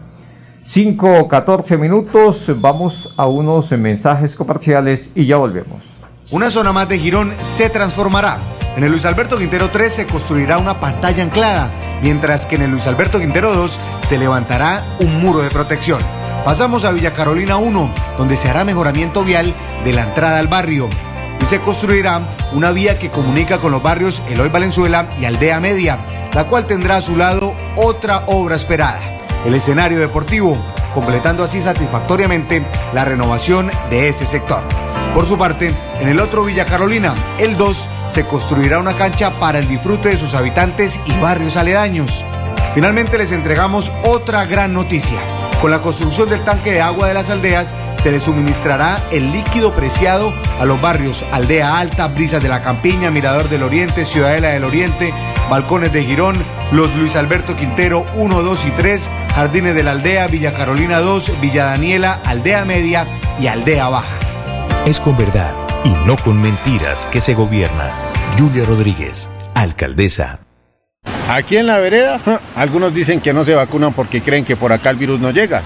5 0.66 1.20
o 1.20 1.28
14 1.28 1.76
minutos, 1.76 2.50
vamos 2.58 3.12
a 3.18 3.26
unos 3.26 3.70
mensajes 3.72 4.34
comerciales 4.34 5.10
y 5.14 5.26
ya 5.26 5.36
volvemos. 5.36 5.82
Una 6.30 6.50
zona 6.50 6.72
más 6.72 6.88
de 6.88 6.98
Girón 6.98 7.34
se 7.42 7.68
transformará. 7.68 8.38
En 8.76 8.82
el 8.82 8.90
Luis 8.90 9.04
Alberto 9.04 9.36
Quintero 9.36 9.70
3 9.70 9.92
se 9.92 10.06
construirá 10.06 10.56
una 10.56 10.80
pantalla 10.80 11.22
anclada, 11.22 11.70
mientras 12.02 12.46
que 12.46 12.56
en 12.56 12.62
el 12.62 12.70
Luis 12.70 12.86
Alberto 12.86 13.20
Quintero 13.20 13.54
2 13.54 13.78
se 14.04 14.18
levantará 14.18 14.96
un 15.00 15.20
muro 15.20 15.40
de 15.40 15.50
protección. 15.50 16.00
Pasamos 16.44 16.86
a 16.86 16.92
Villa 16.92 17.12
Carolina 17.12 17.58
1, 17.58 17.94
donde 18.16 18.38
se 18.38 18.48
hará 18.48 18.64
mejoramiento 18.64 19.22
vial 19.22 19.54
de 19.84 19.92
la 19.92 20.04
entrada 20.04 20.38
al 20.38 20.48
barrio. 20.48 20.88
Y 21.44 21.46
se 21.46 21.60
construirá 21.60 22.26
una 22.52 22.70
vía 22.70 22.98
que 22.98 23.10
comunica 23.10 23.58
con 23.58 23.70
los 23.70 23.82
barrios 23.82 24.22
Eloy 24.30 24.48
Valenzuela 24.48 25.10
y 25.20 25.26
Aldea 25.26 25.60
Media, 25.60 26.30
la 26.32 26.44
cual 26.44 26.66
tendrá 26.66 26.96
a 26.96 27.02
su 27.02 27.18
lado 27.18 27.54
otra 27.76 28.24
obra 28.28 28.56
esperada, 28.56 28.98
el 29.44 29.54
escenario 29.54 30.00
deportivo, 30.00 30.64
completando 30.94 31.44
así 31.44 31.60
satisfactoriamente 31.60 32.66
la 32.94 33.04
renovación 33.04 33.70
de 33.90 34.08
ese 34.08 34.24
sector. 34.24 34.62
Por 35.12 35.26
su 35.26 35.36
parte, 35.36 35.70
en 36.00 36.08
el 36.08 36.18
otro 36.18 36.46
Villa 36.46 36.64
Carolina, 36.64 37.12
el 37.38 37.58
2, 37.58 37.90
se 38.08 38.24
construirá 38.24 38.78
una 38.78 38.96
cancha 38.96 39.38
para 39.38 39.58
el 39.58 39.68
disfrute 39.68 40.08
de 40.08 40.18
sus 40.18 40.32
habitantes 40.32 40.98
y 41.04 41.12
barrios 41.20 41.58
aledaños. 41.58 42.24
Finalmente 42.74 43.18
les 43.18 43.32
entregamos 43.32 43.92
otra 44.02 44.46
gran 44.46 44.72
noticia. 44.72 45.33
Con 45.60 45.70
la 45.70 45.80
construcción 45.80 46.28
del 46.28 46.44
tanque 46.44 46.72
de 46.72 46.82
agua 46.82 47.08
de 47.08 47.14
las 47.14 47.30
aldeas, 47.30 47.74
se 48.02 48.10
le 48.10 48.20
suministrará 48.20 49.02
el 49.10 49.32
líquido 49.32 49.72
preciado 49.72 50.34
a 50.60 50.66
los 50.66 50.80
barrios 50.80 51.24
Aldea 51.32 51.78
Alta, 51.78 52.08
Brisas 52.08 52.42
de 52.42 52.50
la 52.50 52.62
Campiña, 52.62 53.10
Mirador 53.10 53.48
del 53.48 53.62
Oriente, 53.62 54.04
Ciudadela 54.04 54.50
del 54.50 54.64
Oriente, 54.64 55.14
Balcones 55.48 55.92
de 55.92 56.04
Girón, 56.04 56.36
Los 56.70 56.94
Luis 56.96 57.16
Alberto 57.16 57.56
Quintero 57.56 58.04
1, 58.14 58.42
2 58.42 58.66
y 58.66 58.70
3, 58.72 59.10
Jardines 59.34 59.74
de 59.74 59.82
la 59.82 59.92
Aldea, 59.92 60.26
Villa 60.26 60.52
Carolina 60.52 61.00
2, 61.00 61.40
Villa 61.40 61.64
Daniela, 61.64 62.20
Aldea 62.26 62.64
Media 62.66 63.06
y 63.40 63.46
Aldea 63.46 63.88
Baja. 63.88 64.18
Es 64.84 65.00
con 65.00 65.16
verdad 65.16 65.52
y 65.84 65.90
no 66.06 66.16
con 66.16 66.40
mentiras 66.40 67.06
que 67.06 67.20
se 67.20 67.32
gobierna. 67.32 67.90
Julia 68.38 68.66
Rodríguez, 68.66 69.30
alcaldesa. 69.54 70.43
Aquí 71.28 71.56
en 71.56 71.66
la 71.66 71.78
vereda, 71.78 72.20
algunos 72.54 72.94
dicen 72.94 73.20
que 73.20 73.32
no 73.32 73.44
se 73.44 73.54
vacunan 73.54 73.94
porque 73.94 74.20
creen 74.20 74.44
que 74.44 74.56
por 74.56 74.72
acá 74.72 74.90
el 74.90 74.96
virus 74.96 75.20
no 75.20 75.30
llega. 75.30 75.62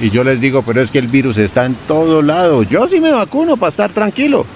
Y 0.00 0.10
yo 0.10 0.24
les 0.24 0.40
digo, 0.40 0.62
pero 0.62 0.80
es 0.80 0.90
que 0.90 0.98
el 0.98 1.08
virus 1.08 1.36
está 1.38 1.66
en 1.66 1.74
todo 1.74 2.22
lado. 2.22 2.62
Yo 2.62 2.88
sí 2.88 3.00
me 3.00 3.12
vacuno 3.12 3.56
para 3.56 3.70
estar 3.70 3.92
tranquilo. 3.92 4.46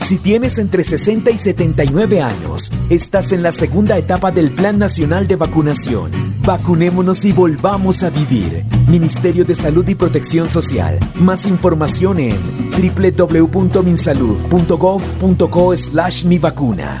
Si 0.00 0.18
tienes 0.18 0.58
entre 0.58 0.84
60 0.84 1.30
y 1.30 1.38
79 1.38 2.20
años, 2.20 2.70
estás 2.90 3.32
en 3.32 3.42
la 3.42 3.52
segunda 3.52 3.96
etapa 3.96 4.30
del 4.30 4.50
Plan 4.50 4.78
Nacional 4.78 5.26
de 5.26 5.36
Vacunación. 5.36 6.10
Vacunémonos 6.44 7.24
y 7.24 7.32
volvamos 7.32 8.02
a 8.02 8.10
vivir. 8.10 8.64
Ministerio 8.88 9.44
de 9.44 9.54
Salud 9.54 9.88
y 9.88 9.94
Protección 9.94 10.48
Social. 10.48 10.98
Más 11.20 11.46
información 11.46 12.18
en 12.18 12.36
www.minsalud.gov.co 12.76 15.76
slash 15.76 16.24
mi 16.24 16.38
vacuna. 16.38 17.00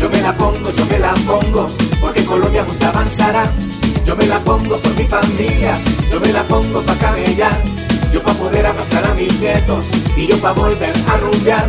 Yo 0.00 0.08
me 0.10 0.20
la 0.20 0.32
pongo, 0.36 0.70
yo 0.76 0.86
me 0.86 0.98
la 0.98 1.14
pongo, 1.14 1.66
porque 2.00 2.24
Colombia 2.24 2.64
junto 2.64 2.86
avanzará. 2.86 3.44
Yo 4.06 4.16
me 4.16 4.26
la 4.26 4.38
pongo 4.40 4.76
por 4.78 4.94
mi 4.94 5.04
familia, 5.04 5.76
yo 6.10 6.20
me 6.20 6.32
la 6.32 6.42
pongo 6.44 6.80
pa' 6.82 6.96
camellar. 6.96 7.62
Yo 8.12 8.22
pa' 8.22 8.32
poder 8.34 8.66
abrazar 8.66 9.04
a 9.04 9.14
mis 9.14 9.38
nietos 9.40 9.90
y 10.16 10.26
yo 10.26 10.38
pa' 10.38 10.52
volver 10.52 10.92
a 11.08 11.16
rumbear. 11.18 11.68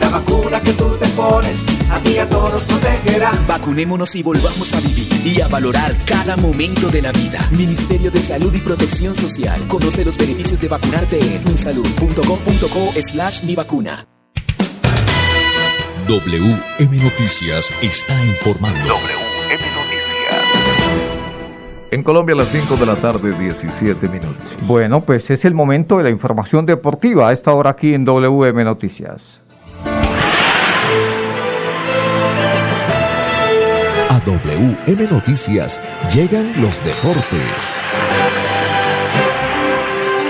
La 0.00 0.08
vacuna 0.10 0.60
que 0.60 0.72
tú 0.72 0.88
te 1.00 1.06
pones, 1.08 1.64
a 1.90 1.98
ti 2.00 2.18
a 2.18 2.28
todos 2.28 2.64
protegerá. 2.64 3.32
Vacunémonos 3.48 4.14
y 4.14 4.22
volvamos 4.22 4.72
a 4.74 4.80
vivir 4.80 5.08
y 5.26 5.40
a 5.40 5.48
valorar 5.48 5.94
cada 6.04 6.36
momento 6.36 6.88
de 6.88 7.02
la 7.02 7.12
vida. 7.12 7.38
Ministerio 7.50 8.10
de 8.10 8.20
Salud 8.20 8.54
y 8.54 8.60
Protección 8.60 9.14
Social. 9.14 9.66
Conoce 9.68 10.04
los 10.04 10.16
beneficios 10.16 10.60
de 10.60 10.68
vacunarte 10.68 11.18
en 11.18 11.48
unsalud.com.co 11.48 12.92
slash 13.02 13.42
mi 13.44 13.54
vacuna. 13.54 14.15
WM 16.08 17.02
Noticias 17.02 17.72
está 17.82 18.14
informando. 18.26 18.78
WM 18.78 19.58
En 21.90 22.04
Colombia 22.04 22.34
a 22.36 22.38
las 22.38 22.48
5 22.50 22.76
de 22.76 22.86
la 22.86 22.94
tarde, 22.94 23.36
17 23.36 24.08
minutos. 24.08 24.36
Bueno, 24.68 25.00
pues 25.00 25.28
es 25.30 25.44
el 25.44 25.54
momento 25.54 25.98
de 25.98 26.04
la 26.04 26.10
información 26.10 26.64
deportiva 26.64 27.30
a 27.30 27.32
esta 27.32 27.52
hora 27.52 27.70
aquí 27.70 27.92
en 27.92 28.04
WM 28.04 28.62
Noticias. 28.62 29.40
A 34.08 34.20
WM 34.24 35.10
Noticias 35.10 35.84
llegan 36.14 36.52
los 36.62 36.84
deportes. 36.84 37.82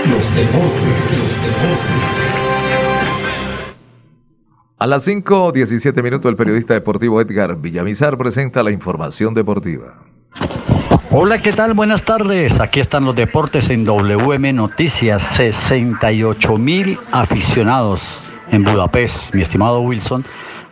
Los 0.06 0.36
deportes, 0.36 1.04
los 1.10 1.42
deportes. 1.42 2.55
A 4.78 4.86
las 4.86 5.04
5, 5.04 5.52
17 5.52 6.02
minutos, 6.02 6.28
el 6.28 6.36
periodista 6.36 6.74
deportivo 6.74 7.18
Edgar 7.18 7.56
Villamizar 7.56 8.18
presenta 8.18 8.62
la 8.62 8.70
información 8.70 9.32
deportiva. 9.32 9.94
Hola, 11.10 11.40
¿qué 11.40 11.54
tal? 11.54 11.72
Buenas 11.72 12.02
tardes. 12.02 12.60
Aquí 12.60 12.80
están 12.80 13.06
los 13.06 13.16
deportes 13.16 13.70
en 13.70 13.86
WM 13.86 14.52
Noticias. 14.52 15.22
68 15.22 16.58
mil 16.58 16.98
aficionados 17.10 18.20
en 18.50 18.64
Budapest, 18.64 19.34
mi 19.34 19.40
estimado 19.40 19.80
Wilson, 19.80 20.26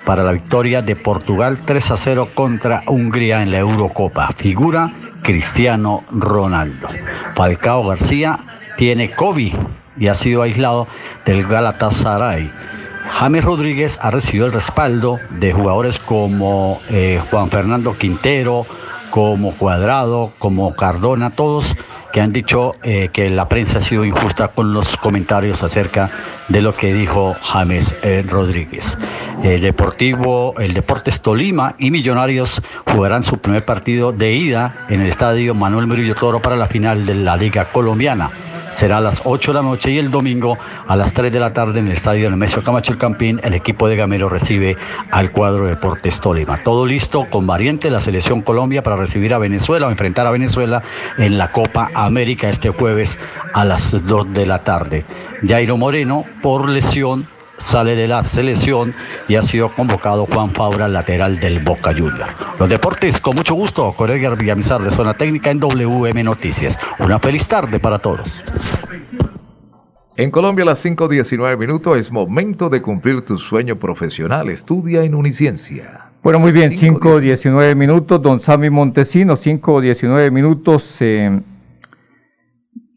para 0.04 0.22
la 0.22 0.32
victoria 0.32 0.82
de 0.82 0.96
Portugal 0.96 1.62
3 1.64 1.90
a 1.92 1.96
0 1.96 2.28
contra 2.34 2.82
Hungría 2.86 3.42
en 3.42 3.52
la 3.52 3.60
Eurocopa. 3.60 4.32
Figura 4.36 4.92
Cristiano 5.22 6.04
Ronaldo. 6.10 6.88
Falcao 7.34 7.88
García 7.88 8.38
tiene 8.76 9.14
COVID 9.14 9.54
y 9.96 10.08
ha 10.08 10.14
sido 10.14 10.42
aislado 10.42 10.88
del 11.24 11.46
Galatasaray. 11.46 12.50
James 13.08 13.44
Rodríguez 13.44 13.98
ha 14.02 14.10
recibido 14.10 14.46
el 14.46 14.52
respaldo 14.52 15.18
de 15.30 15.52
jugadores 15.52 15.98
como 15.98 16.80
eh, 16.90 17.20
Juan 17.30 17.50
Fernando 17.50 17.96
Quintero, 17.96 18.66
como 19.10 19.52
Cuadrado, 19.52 20.32
como 20.38 20.74
Cardona, 20.74 21.30
todos 21.30 21.76
que 22.12 22.20
han 22.20 22.32
dicho 22.32 22.74
eh, 22.84 23.10
que 23.12 23.28
la 23.28 23.48
prensa 23.48 23.78
ha 23.78 23.80
sido 23.80 24.04
injusta 24.04 24.48
con 24.48 24.72
los 24.72 24.96
comentarios 24.96 25.62
acerca 25.64 26.10
de 26.48 26.62
lo 26.62 26.76
que 26.76 26.94
dijo 26.94 27.34
James 27.42 27.94
eh, 28.02 28.24
Rodríguez. 28.28 28.96
El 29.42 29.60
Deportivo, 29.60 30.54
el 30.58 30.74
Deportes 30.74 31.20
Tolima 31.20 31.74
y 31.78 31.90
Millonarios 31.90 32.62
jugarán 32.92 33.24
su 33.24 33.38
primer 33.38 33.64
partido 33.64 34.12
de 34.12 34.32
ida 34.32 34.86
en 34.88 35.00
el 35.00 35.08
estadio 35.08 35.54
Manuel 35.54 35.88
Murillo 35.88 36.14
Toro 36.14 36.40
para 36.40 36.56
la 36.56 36.68
final 36.68 37.04
de 37.04 37.14
la 37.14 37.36
Liga 37.36 37.64
Colombiana 37.66 38.30
será 38.76 38.98
a 38.98 39.00
las 39.00 39.22
8 39.24 39.52
de 39.52 39.58
la 39.58 39.62
noche 39.62 39.90
y 39.90 39.98
el 39.98 40.10
domingo 40.10 40.56
a 40.86 40.96
las 40.96 41.12
3 41.12 41.32
de 41.32 41.40
la 41.40 41.52
tarde 41.52 41.80
en 41.80 41.86
el 41.86 41.92
estadio 41.92 42.30
Nemesio 42.30 42.62
Camacho 42.62 42.92
el 42.92 42.98
Campín, 42.98 43.40
el 43.42 43.54
equipo 43.54 43.88
de 43.88 43.96
Gamero 43.96 44.28
recibe 44.28 44.76
al 45.10 45.32
cuadro 45.32 45.66
Deportes 45.66 46.20
Tolima. 46.20 46.56
Todo 46.58 46.86
listo 46.86 47.26
con 47.30 47.46
variante 47.46 47.90
la 47.90 48.00
selección 48.00 48.42
Colombia 48.42 48.82
para 48.82 48.96
recibir 48.96 49.34
a 49.34 49.38
Venezuela 49.38 49.86
o 49.86 49.90
enfrentar 49.90 50.26
a 50.26 50.30
Venezuela 50.30 50.82
en 51.18 51.38
la 51.38 51.52
Copa 51.52 51.90
América 51.94 52.48
este 52.48 52.70
jueves 52.70 53.18
a 53.52 53.64
las 53.64 54.04
2 54.06 54.32
de 54.32 54.46
la 54.46 54.64
tarde. 54.64 55.04
Jairo 55.46 55.76
Moreno, 55.76 56.24
por 56.42 56.68
lesión, 56.68 57.26
sale 57.64 57.96
de 57.96 58.06
la 58.06 58.22
selección 58.22 58.92
y 59.26 59.36
ha 59.36 59.42
sido 59.42 59.72
convocado 59.72 60.26
Juan 60.26 60.52
Fabra, 60.52 60.86
lateral 60.86 61.40
del 61.40 61.60
Boca 61.60 61.94
Junior. 61.94 62.26
Los 62.58 62.68
deportes, 62.68 63.20
con 63.20 63.34
mucho 63.34 63.54
gusto, 63.54 63.92
con 63.96 64.10
Edgar 64.10 64.36
Villamizar 64.36 64.82
de 64.82 64.90
Zona 64.90 65.14
Técnica 65.14 65.50
en 65.50 65.60
WM 65.60 66.22
Noticias. 66.22 66.78
Una 66.98 67.18
feliz 67.18 67.48
tarde 67.48 67.80
para 67.80 67.98
todos. 67.98 68.44
En 70.16 70.30
Colombia 70.30 70.62
a 70.62 70.66
las 70.66 70.84
5.19 70.84 71.56
minutos 71.56 71.98
es 71.98 72.12
momento 72.12 72.68
de 72.68 72.82
cumplir 72.82 73.24
tu 73.24 73.38
sueño 73.38 73.78
profesional. 73.78 74.50
Estudia 74.50 75.02
en 75.02 75.14
Uniciencia. 75.14 76.10
Bueno, 76.22 76.38
muy 76.38 76.52
bien, 76.52 76.70
5.19 76.70 77.74
minutos, 77.74 78.20
don 78.20 78.40
Sammy 78.40 78.68
Montesino, 78.68 79.34
5.19 79.36 80.30
minutos. 80.30 80.96
Eh, 81.00 81.40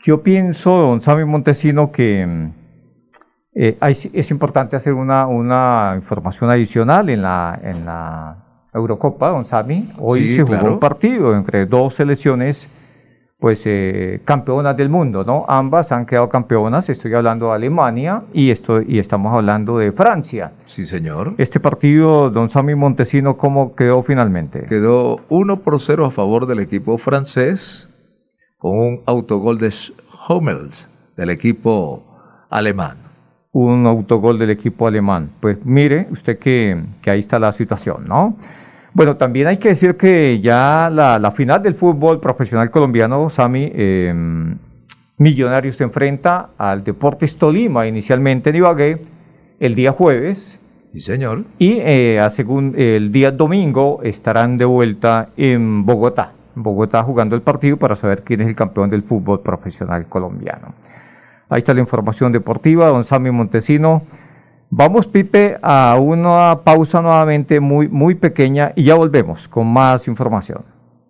yo 0.03 0.21
pienso, 0.21 0.71
don 0.71 1.01
Sammy 1.01 1.25
Montesino, 1.25 1.91
que 1.91 2.51
eh, 3.59 3.77
es 3.81 4.31
importante 4.31 4.75
hacer 4.75 4.93
una, 4.93 5.25
una 5.25 5.93
información 5.95 6.51
adicional 6.51 7.09
en 7.09 7.23
la, 7.23 7.59
en 7.63 7.85
la 7.85 8.37
Eurocopa, 8.71 9.29
don 9.29 9.45
Sammy. 9.45 9.91
Hoy 9.97 10.35
se 10.35 10.43
jugó 10.43 10.73
un 10.73 10.79
partido 10.79 11.35
entre 11.35 11.65
dos 11.65 11.95
selecciones 11.95 12.69
pues 13.39 13.63
eh, 13.65 14.21
campeonas 14.25 14.77
del 14.77 14.89
mundo, 14.89 15.23
¿no? 15.23 15.45
Ambas 15.47 15.91
han 15.91 16.05
quedado 16.05 16.29
campeonas, 16.29 16.89
estoy 16.89 17.13
hablando 17.13 17.47
de 17.47 17.53
Alemania 17.53 18.23
y, 18.33 18.49
estoy, 18.49 18.85
y 18.87 18.99
estamos 18.99 19.33
hablando 19.33 19.77
de 19.77 19.91
Francia. 19.91 20.53
Sí, 20.65 20.85
señor. 20.85 21.33
Este 21.37 21.59
partido, 21.59 22.29
don 22.29 22.49
Sammy 22.49 22.75
Montesino, 22.75 23.37
¿cómo 23.37 23.75
quedó 23.75 24.01
finalmente? 24.03 24.65
Quedó 24.67 25.17
1 25.29 25.57
por 25.57 25.79
0 25.79 26.05
a 26.05 26.11
favor 26.11 26.47
del 26.47 26.59
equipo 26.59 26.97
francés 26.97 27.91
con 28.57 28.77
un 28.77 29.01
autogol 29.05 29.59
de 29.59 29.71
Hummels 30.29 30.89
del 31.15 31.29
equipo 31.29 32.03
alemán. 32.49 33.06
Un 33.59 33.87
autogol 33.87 34.37
del 34.37 34.51
equipo 34.51 34.85
alemán. 34.85 35.31
Pues 35.39 35.57
mire 35.65 36.07
usted 36.11 36.37
que, 36.37 36.79
que 37.01 37.09
ahí 37.09 37.21
está 37.21 37.39
la 37.39 37.51
situación, 37.51 38.05
¿no? 38.07 38.37
Bueno, 38.93 39.17
también 39.17 39.47
hay 39.47 39.57
que 39.57 39.69
decir 39.69 39.97
que 39.97 40.39
ya 40.41 40.91
la, 40.93 41.31
final 41.31 41.63
del 41.63 41.73
fútbol 41.73 42.19
profesional 42.19 42.69
colombiano, 42.69 43.31
Sami, 43.31 43.71
em, 43.73 44.59
Millonarios 45.17 45.75
se 45.75 45.85
enfrenta 45.85 46.51
al 46.55 46.83
Deportes 46.83 47.35
Tolima, 47.39 47.87
inicialmente 47.87 48.51
en 48.51 48.57
Ibagué, 48.57 49.01
el 49.59 49.73
día 49.73 49.91
jueves. 49.91 50.59
Sí, 50.93 51.01
señor. 51.01 51.45
Y 51.57 51.79
eh, 51.79 52.19
a 52.19 52.29
según 52.29 52.75
el 52.77 53.11
día 53.11 53.31
domingo 53.31 54.01
estarán 54.03 54.59
de 54.59 54.65
vuelta 54.65 55.29
en 55.35 55.83
Bogotá. 55.83 56.33
Bogotá 56.53 57.01
jugando 57.01 57.35
el 57.35 57.41
partido 57.41 57.77
para 57.77 57.95
saber 57.95 58.23
quién 58.23 58.41
es 58.41 58.47
el 58.47 58.55
campeón 58.55 58.91
del 58.91 59.01
fútbol 59.01 59.41
profesional 59.41 60.05
colombiano. 60.05 60.75
Ahí 61.49 61.59
está 61.59 61.73
la 61.73 61.79
información 61.79 62.31
deportiva, 62.31 62.87
don 62.87 63.05
Sami 63.05 63.31
Montesino. 63.31 64.03
Vamos, 64.69 65.07
Pipe, 65.07 65.57
a 65.61 65.97
una 65.99 66.61
pausa 66.63 67.01
nuevamente 67.01 67.59
muy, 67.61 67.87
muy 67.87 68.15
pequeña 68.15 68.73
y 68.75 68.83
ya 68.83 68.95
volvemos 68.95 69.47
con 69.47 69.67
más 69.67 70.07
información. 70.07 70.65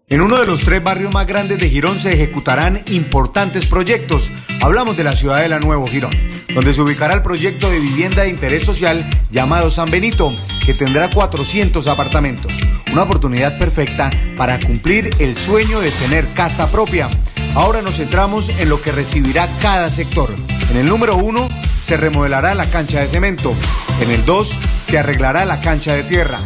En 0.09 0.21
uno 0.21 0.39
de 0.39 0.45
los 0.45 0.63
tres 0.63 0.81
barrios 0.81 1.13
más 1.13 1.25
grandes 1.27 1.59
de 1.59 1.69
Girón 1.69 1.99
se 1.99 2.13
ejecutarán 2.13 2.79
importantes 2.85 3.65
proyectos. 3.65 4.31
Hablamos 4.61 4.95
de 4.95 5.03
la 5.03 5.15
ciudad 5.17 5.41
de 5.41 5.49
la 5.49 5.59
Nuevo 5.59 5.85
Girón, 5.87 6.13
donde 6.55 6.71
se 6.71 6.81
ubicará 6.81 7.13
el 7.15 7.23
proyecto 7.23 7.69
de 7.69 7.79
vivienda 7.79 8.23
de 8.23 8.29
interés 8.29 8.63
social 8.63 9.05
llamado 9.31 9.69
San 9.69 9.91
Benito, 9.91 10.33
que 10.65 10.73
tendrá 10.73 11.09
400 11.09 11.87
apartamentos. 11.87 12.57
Una 12.93 13.03
oportunidad 13.03 13.57
perfecta 13.57 14.09
para 14.37 14.59
cumplir 14.59 15.09
el 15.19 15.35
sueño 15.35 15.81
de 15.81 15.91
tener 15.91 16.25
casa 16.33 16.71
propia. 16.71 17.09
Ahora 17.57 17.81
nos 17.81 17.95
centramos 17.95 18.49
en 18.49 18.69
lo 18.69 18.79
que 18.79 18.91
recibirá 18.91 19.49
cada 19.63 19.89
sector. 19.89 20.29
En 20.69 20.77
el 20.77 20.85
número 20.85 21.15
uno 21.15 21.49
se 21.83 21.97
remodelará 21.97 22.53
la 22.53 22.69
cancha 22.69 22.99
de 22.99 23.07
cemento. 23.07 23.51
En 23.99 24.11
el 24.11 24.23
2 24.25 24.59
se 24.87 24.99
arreglará 24.99 25.43
la 25.43 25.59
cancha 25.59 25.95
de 25.95 26.03
tierra. 26.03 26.37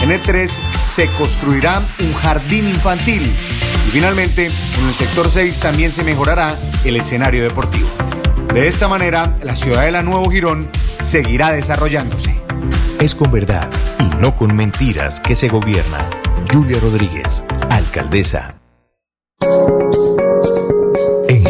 En 0.00 0.10
el 0.10 0.20
3 0.20 0.52
se 0.86 1.06
construirá 1.12 1.80
un 2.00 2.12
jardín 2.12 2.68
infantil. 2.68 3.22
Y 3.22 3.90
finalmente, 3.92 4.48
en 4.48 4.86
el 4.86 4.94
sector 4.94 5.30
6 5.30 5.58
también 5.58 5.90
se 5.90 6.04
mejorará 6.04 6.58
el 6.84 6.96
escenario 6.96 7.42
deportivo. 7.42 7.88
De 8.52 8.68
esta 8.68 8.88
manera, 8.88 9.38
la 9.42 9.56
ciudad 9.56 9.84
de 9.84 9.90
la 9.92 10.02
Nuevo 10.02 10.30
Girón 10.30 10.70
seguirá 11.02 11.50
desarrollándose. 11.50 12.38
Es 13.00 13.14
con 13.14 13.30
verdad 13.30 13.70
y 14.00 14.20
no 14.20 14.36
con 14.36 14.54
mentiras 14.54 15.18
que 15.18 15.34
se 15.34 15.48
gobierna. 15.48 16.10
Julia 16.52 16.78
Rodríguez, 16.78 17.42
alcaldesa. 17.70 18.57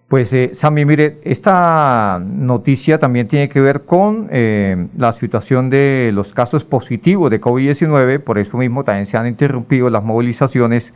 Pues, 0.08 0.32
eh, 0.32 0.50
Sammy, 0.54 0.84
mire, 0.84 1.20
esta 1.22 2.20
noticia 2.20 2.98
también 2.98 3.28
tiene 3.28 3.48
que 3.48 3.60
ver 3.60 3.82
con 3.82 4.28
eh, 4.32 4.88
la 4.96 5.12
situación 5.12 5.70
de 5.70 6.10
los 6.12 6.32
casos 6.32 6.64
positivos 6.64 7.30
de 7.30 7.40
COVID-19, 7.40 8.18
por 8.18 8.38
eso 8.38 8.56
mismo 8.56 8.82
también 8.82 9.06
se 9.06 9.16
han 9.16 9.28
interrumpido 9.28 9.88
las 9.88 10.02
movilizaciones 10.02 10.92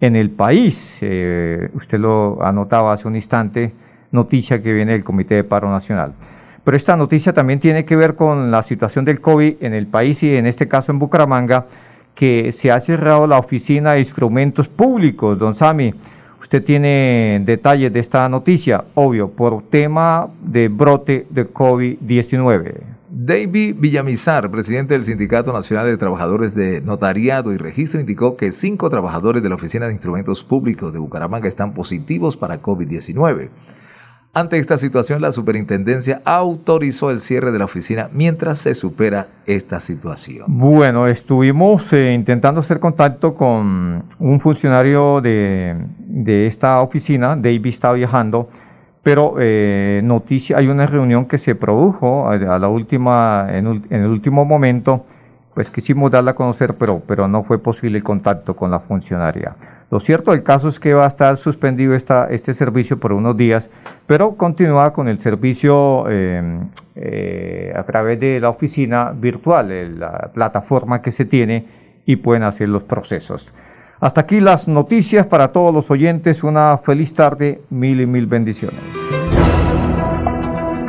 en 0.00 0.16
el 0.16 0.30
país. 0.30 0.96
Eh, 1.02 1.68
usted 1.74 1.98
lo 1.98 2.42
anotaba 2.42 2.94
hace 2.94 3.06
un 3.06 3.16
instante, 3.16 3.72
noticia 4.10 4.62
que 4.62 4.72
viene 4.72 4.92
del 4.92 5.04
Comité 5.04 5.34
de 5.34 5.44
Paro 5.44 5.70
Nacional. 5.70 6.14
Pero 6.66 6.76
esta 6.76 6.96
noticia 6.96 7.32
también 7.32 7.60
tiene 7.60 7.84
que 7.84 7.94
ver 7.94 8.16
con 8.16 8.50
la 8.50 8.64
situación 8.64 9.04
del 9.04 9.20
COVID 9.20 9.58
en 9.60 9.72
el 9.72 9.86
país 9.86 10.20
y 10.24 10.34
en 10.34 10.46
este 10.46 10.66
caso 10.66 10.90
en 10.90 10.98
Bucaramanga, 10.98 11.66
que 12.12 12.50
se 12.50 12.72
ha 12.72 12.80
cerrado 12.80 13.28
la 13.28 13.38
oficina 13.38 13.92
de 13.92 14.00
instrumentos 14.00 14.66
públicos. 14.66 15.38
Don 15.38 15.54
Sami, 15.54 15.94
usted 16.40 16.64
tiene 16.64 17.40
detalles 17.46 17.92
de 17.92 18.00
esta 18.00 18.28
noticia, 18.28 18.82
obvio, 18.94 19.30
por 19.30 19.62
tema 19.62 20.26
de 20.42 20.66
brote 20.66 21.28
de 21.30 21.48
COVID-19. 21.48 22.74
David 23.10 23.76
Villamizar, 23.78 24.50
presidente 24.50 24.94
del 24.94 25.04
Sindicato 25.04 25.52
Nacional 25.52 25.86
de 25.86 25.96
Trabajadores 25.96 26.52
de 26.52 26.80
Notariado 26.80 27.52
y 27.52 27.58
Registro, 27.58 28.00
indicó 28.00 28.36
que 28.36 28.50
cinco 28.50 28.90
trabajadores 28.90 29.40
de 29.40 29.48
la 29.50 29.54
Oficina 29.54 29.86
de 29.86 29.92
Instrumentos 29.92 30.42
Públicos 30.42 30.92
de 30.92 30.98
Bucaramanga 30.98 31.46
están 31.46 31.74
positivos 31.74 32.36
para 32.36 32.60
COVID-19. 32.60 33.50
Ante 34.32 34.58
esta 34.58 34.76
situación, 34.76 35.22
la 35.22 35.32
superintendencia 35.32 36.20
autorizó 36.24 37.10
el 37.10 37.20
cierre 37.20 37.52
de 37.52 37.58
la 37.58 37.64
oficina 37.64 38.10
mientras 38.12 38.58
se 38.58 38.74
supera 38.74 39.28
esta 39.46 39.80
situación. 39.80 40.44
Bueno, 40.48 41.06
estuvimos 41.06 41.90
eh, 41.94 42.12
intentando 42.12 42.60
hacer 42.60 42.78
contacto 42.78 43.34
con 43.34 44.04
un 44.18 44.40
funcionario 44.40 45.22
de, 45.22 45.74
de 45.98 46.46
esta 46.46 46.82
oficina, 46.82 47.34
David 47.34 47.66
está 47.66 47.92
viajando, 47.92 48.50
pero 49.06 49.36
eh, 49.38 50.00
noticia, 50.02 50.58
hay 50.58 50.66
una 50.66 50.84
reunión 50.84 51.26
que 51.26 51.38
se 51.38 51.54
produjo 51.54 52.28
a, 52.28 52.58
la 52.58 52.68
última, 52.68 53.46
en, 53.50 53.84
el 53.88 54.06
último 54.06 54.44
momento, 54.44 55.06
pues 55.54 55.70
quisimos 55.70 56.10
darla 56.10 56.32
a 56.32 56.34
conocer, 56.34 56.74
pero, 56.74 57.00
pero 57.06 57.28
no 57.28 57.44
fue 57.44 57.60
posible 57.60 57.98
el 57.98 58.02
contacto 58.02 58.56
con 58.56 58.68
la 58.68 58.80
funcionaria. 58.80 59.54
Lo 59.90 60.00
cierto 60.00 60.32
del 60.32 60.42
caso 60.42 60.68
es 60.68 60.80
que 60.80 60.94
va 60.94 61.04
a 61.04 61.08
estar 61.08 61.36
suspendido 61.36 61.94
esta, 61.94 62.26
este 62.26 62.54
servicio 62.54 62.98
por 62.98 63.12
unos 63.12 63.36
días, 63.36 63.70
pero 64.06 64.36
continúa 64.36 64.92
con 64.92 65.08
el 65.08 65.20
servicio 65.20 66.06
eh, 66.08 66.58
eh, 66.96 67.72
a 67.76 67.84
través 67.84 68.18
de 68.18 68.40
la 68.40 68.48
oficina 68.48 69.12
virtual, 69.12 69.98
la 69.98 70.30
plataforma 70.34 71.02
que 71.02 71.12
se 71.12 71.24
tiene 71.24 71.66
y 72.04 72.16
pueden 72.16 72.42
hacer 72.42 72.68
los 72.68 72.82
procesos. 72.82 73.46
Hasta 74.00 74.22
aquí 74.22 74.40
las 74.40 74.68
noticias 74.68 75.26
para 75.26 75.52
todos 75.52 75.72
los 75.72 75.90
oyentes. 75.90 76.44
Una 76.44 76.78
feliz 76.78 77.14
tarde, 77.14 77.62
mil 77.70 78.00
y 78.00 78.06
mil 78.06 78.26
bendiciones. 78.26 78.80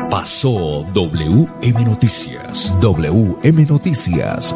Pasó 0.09 0.83
WM 0.93 1.85
Noticias. 1.85 2.77
WM 2.81 3.65
Noticias. 3.65 4.55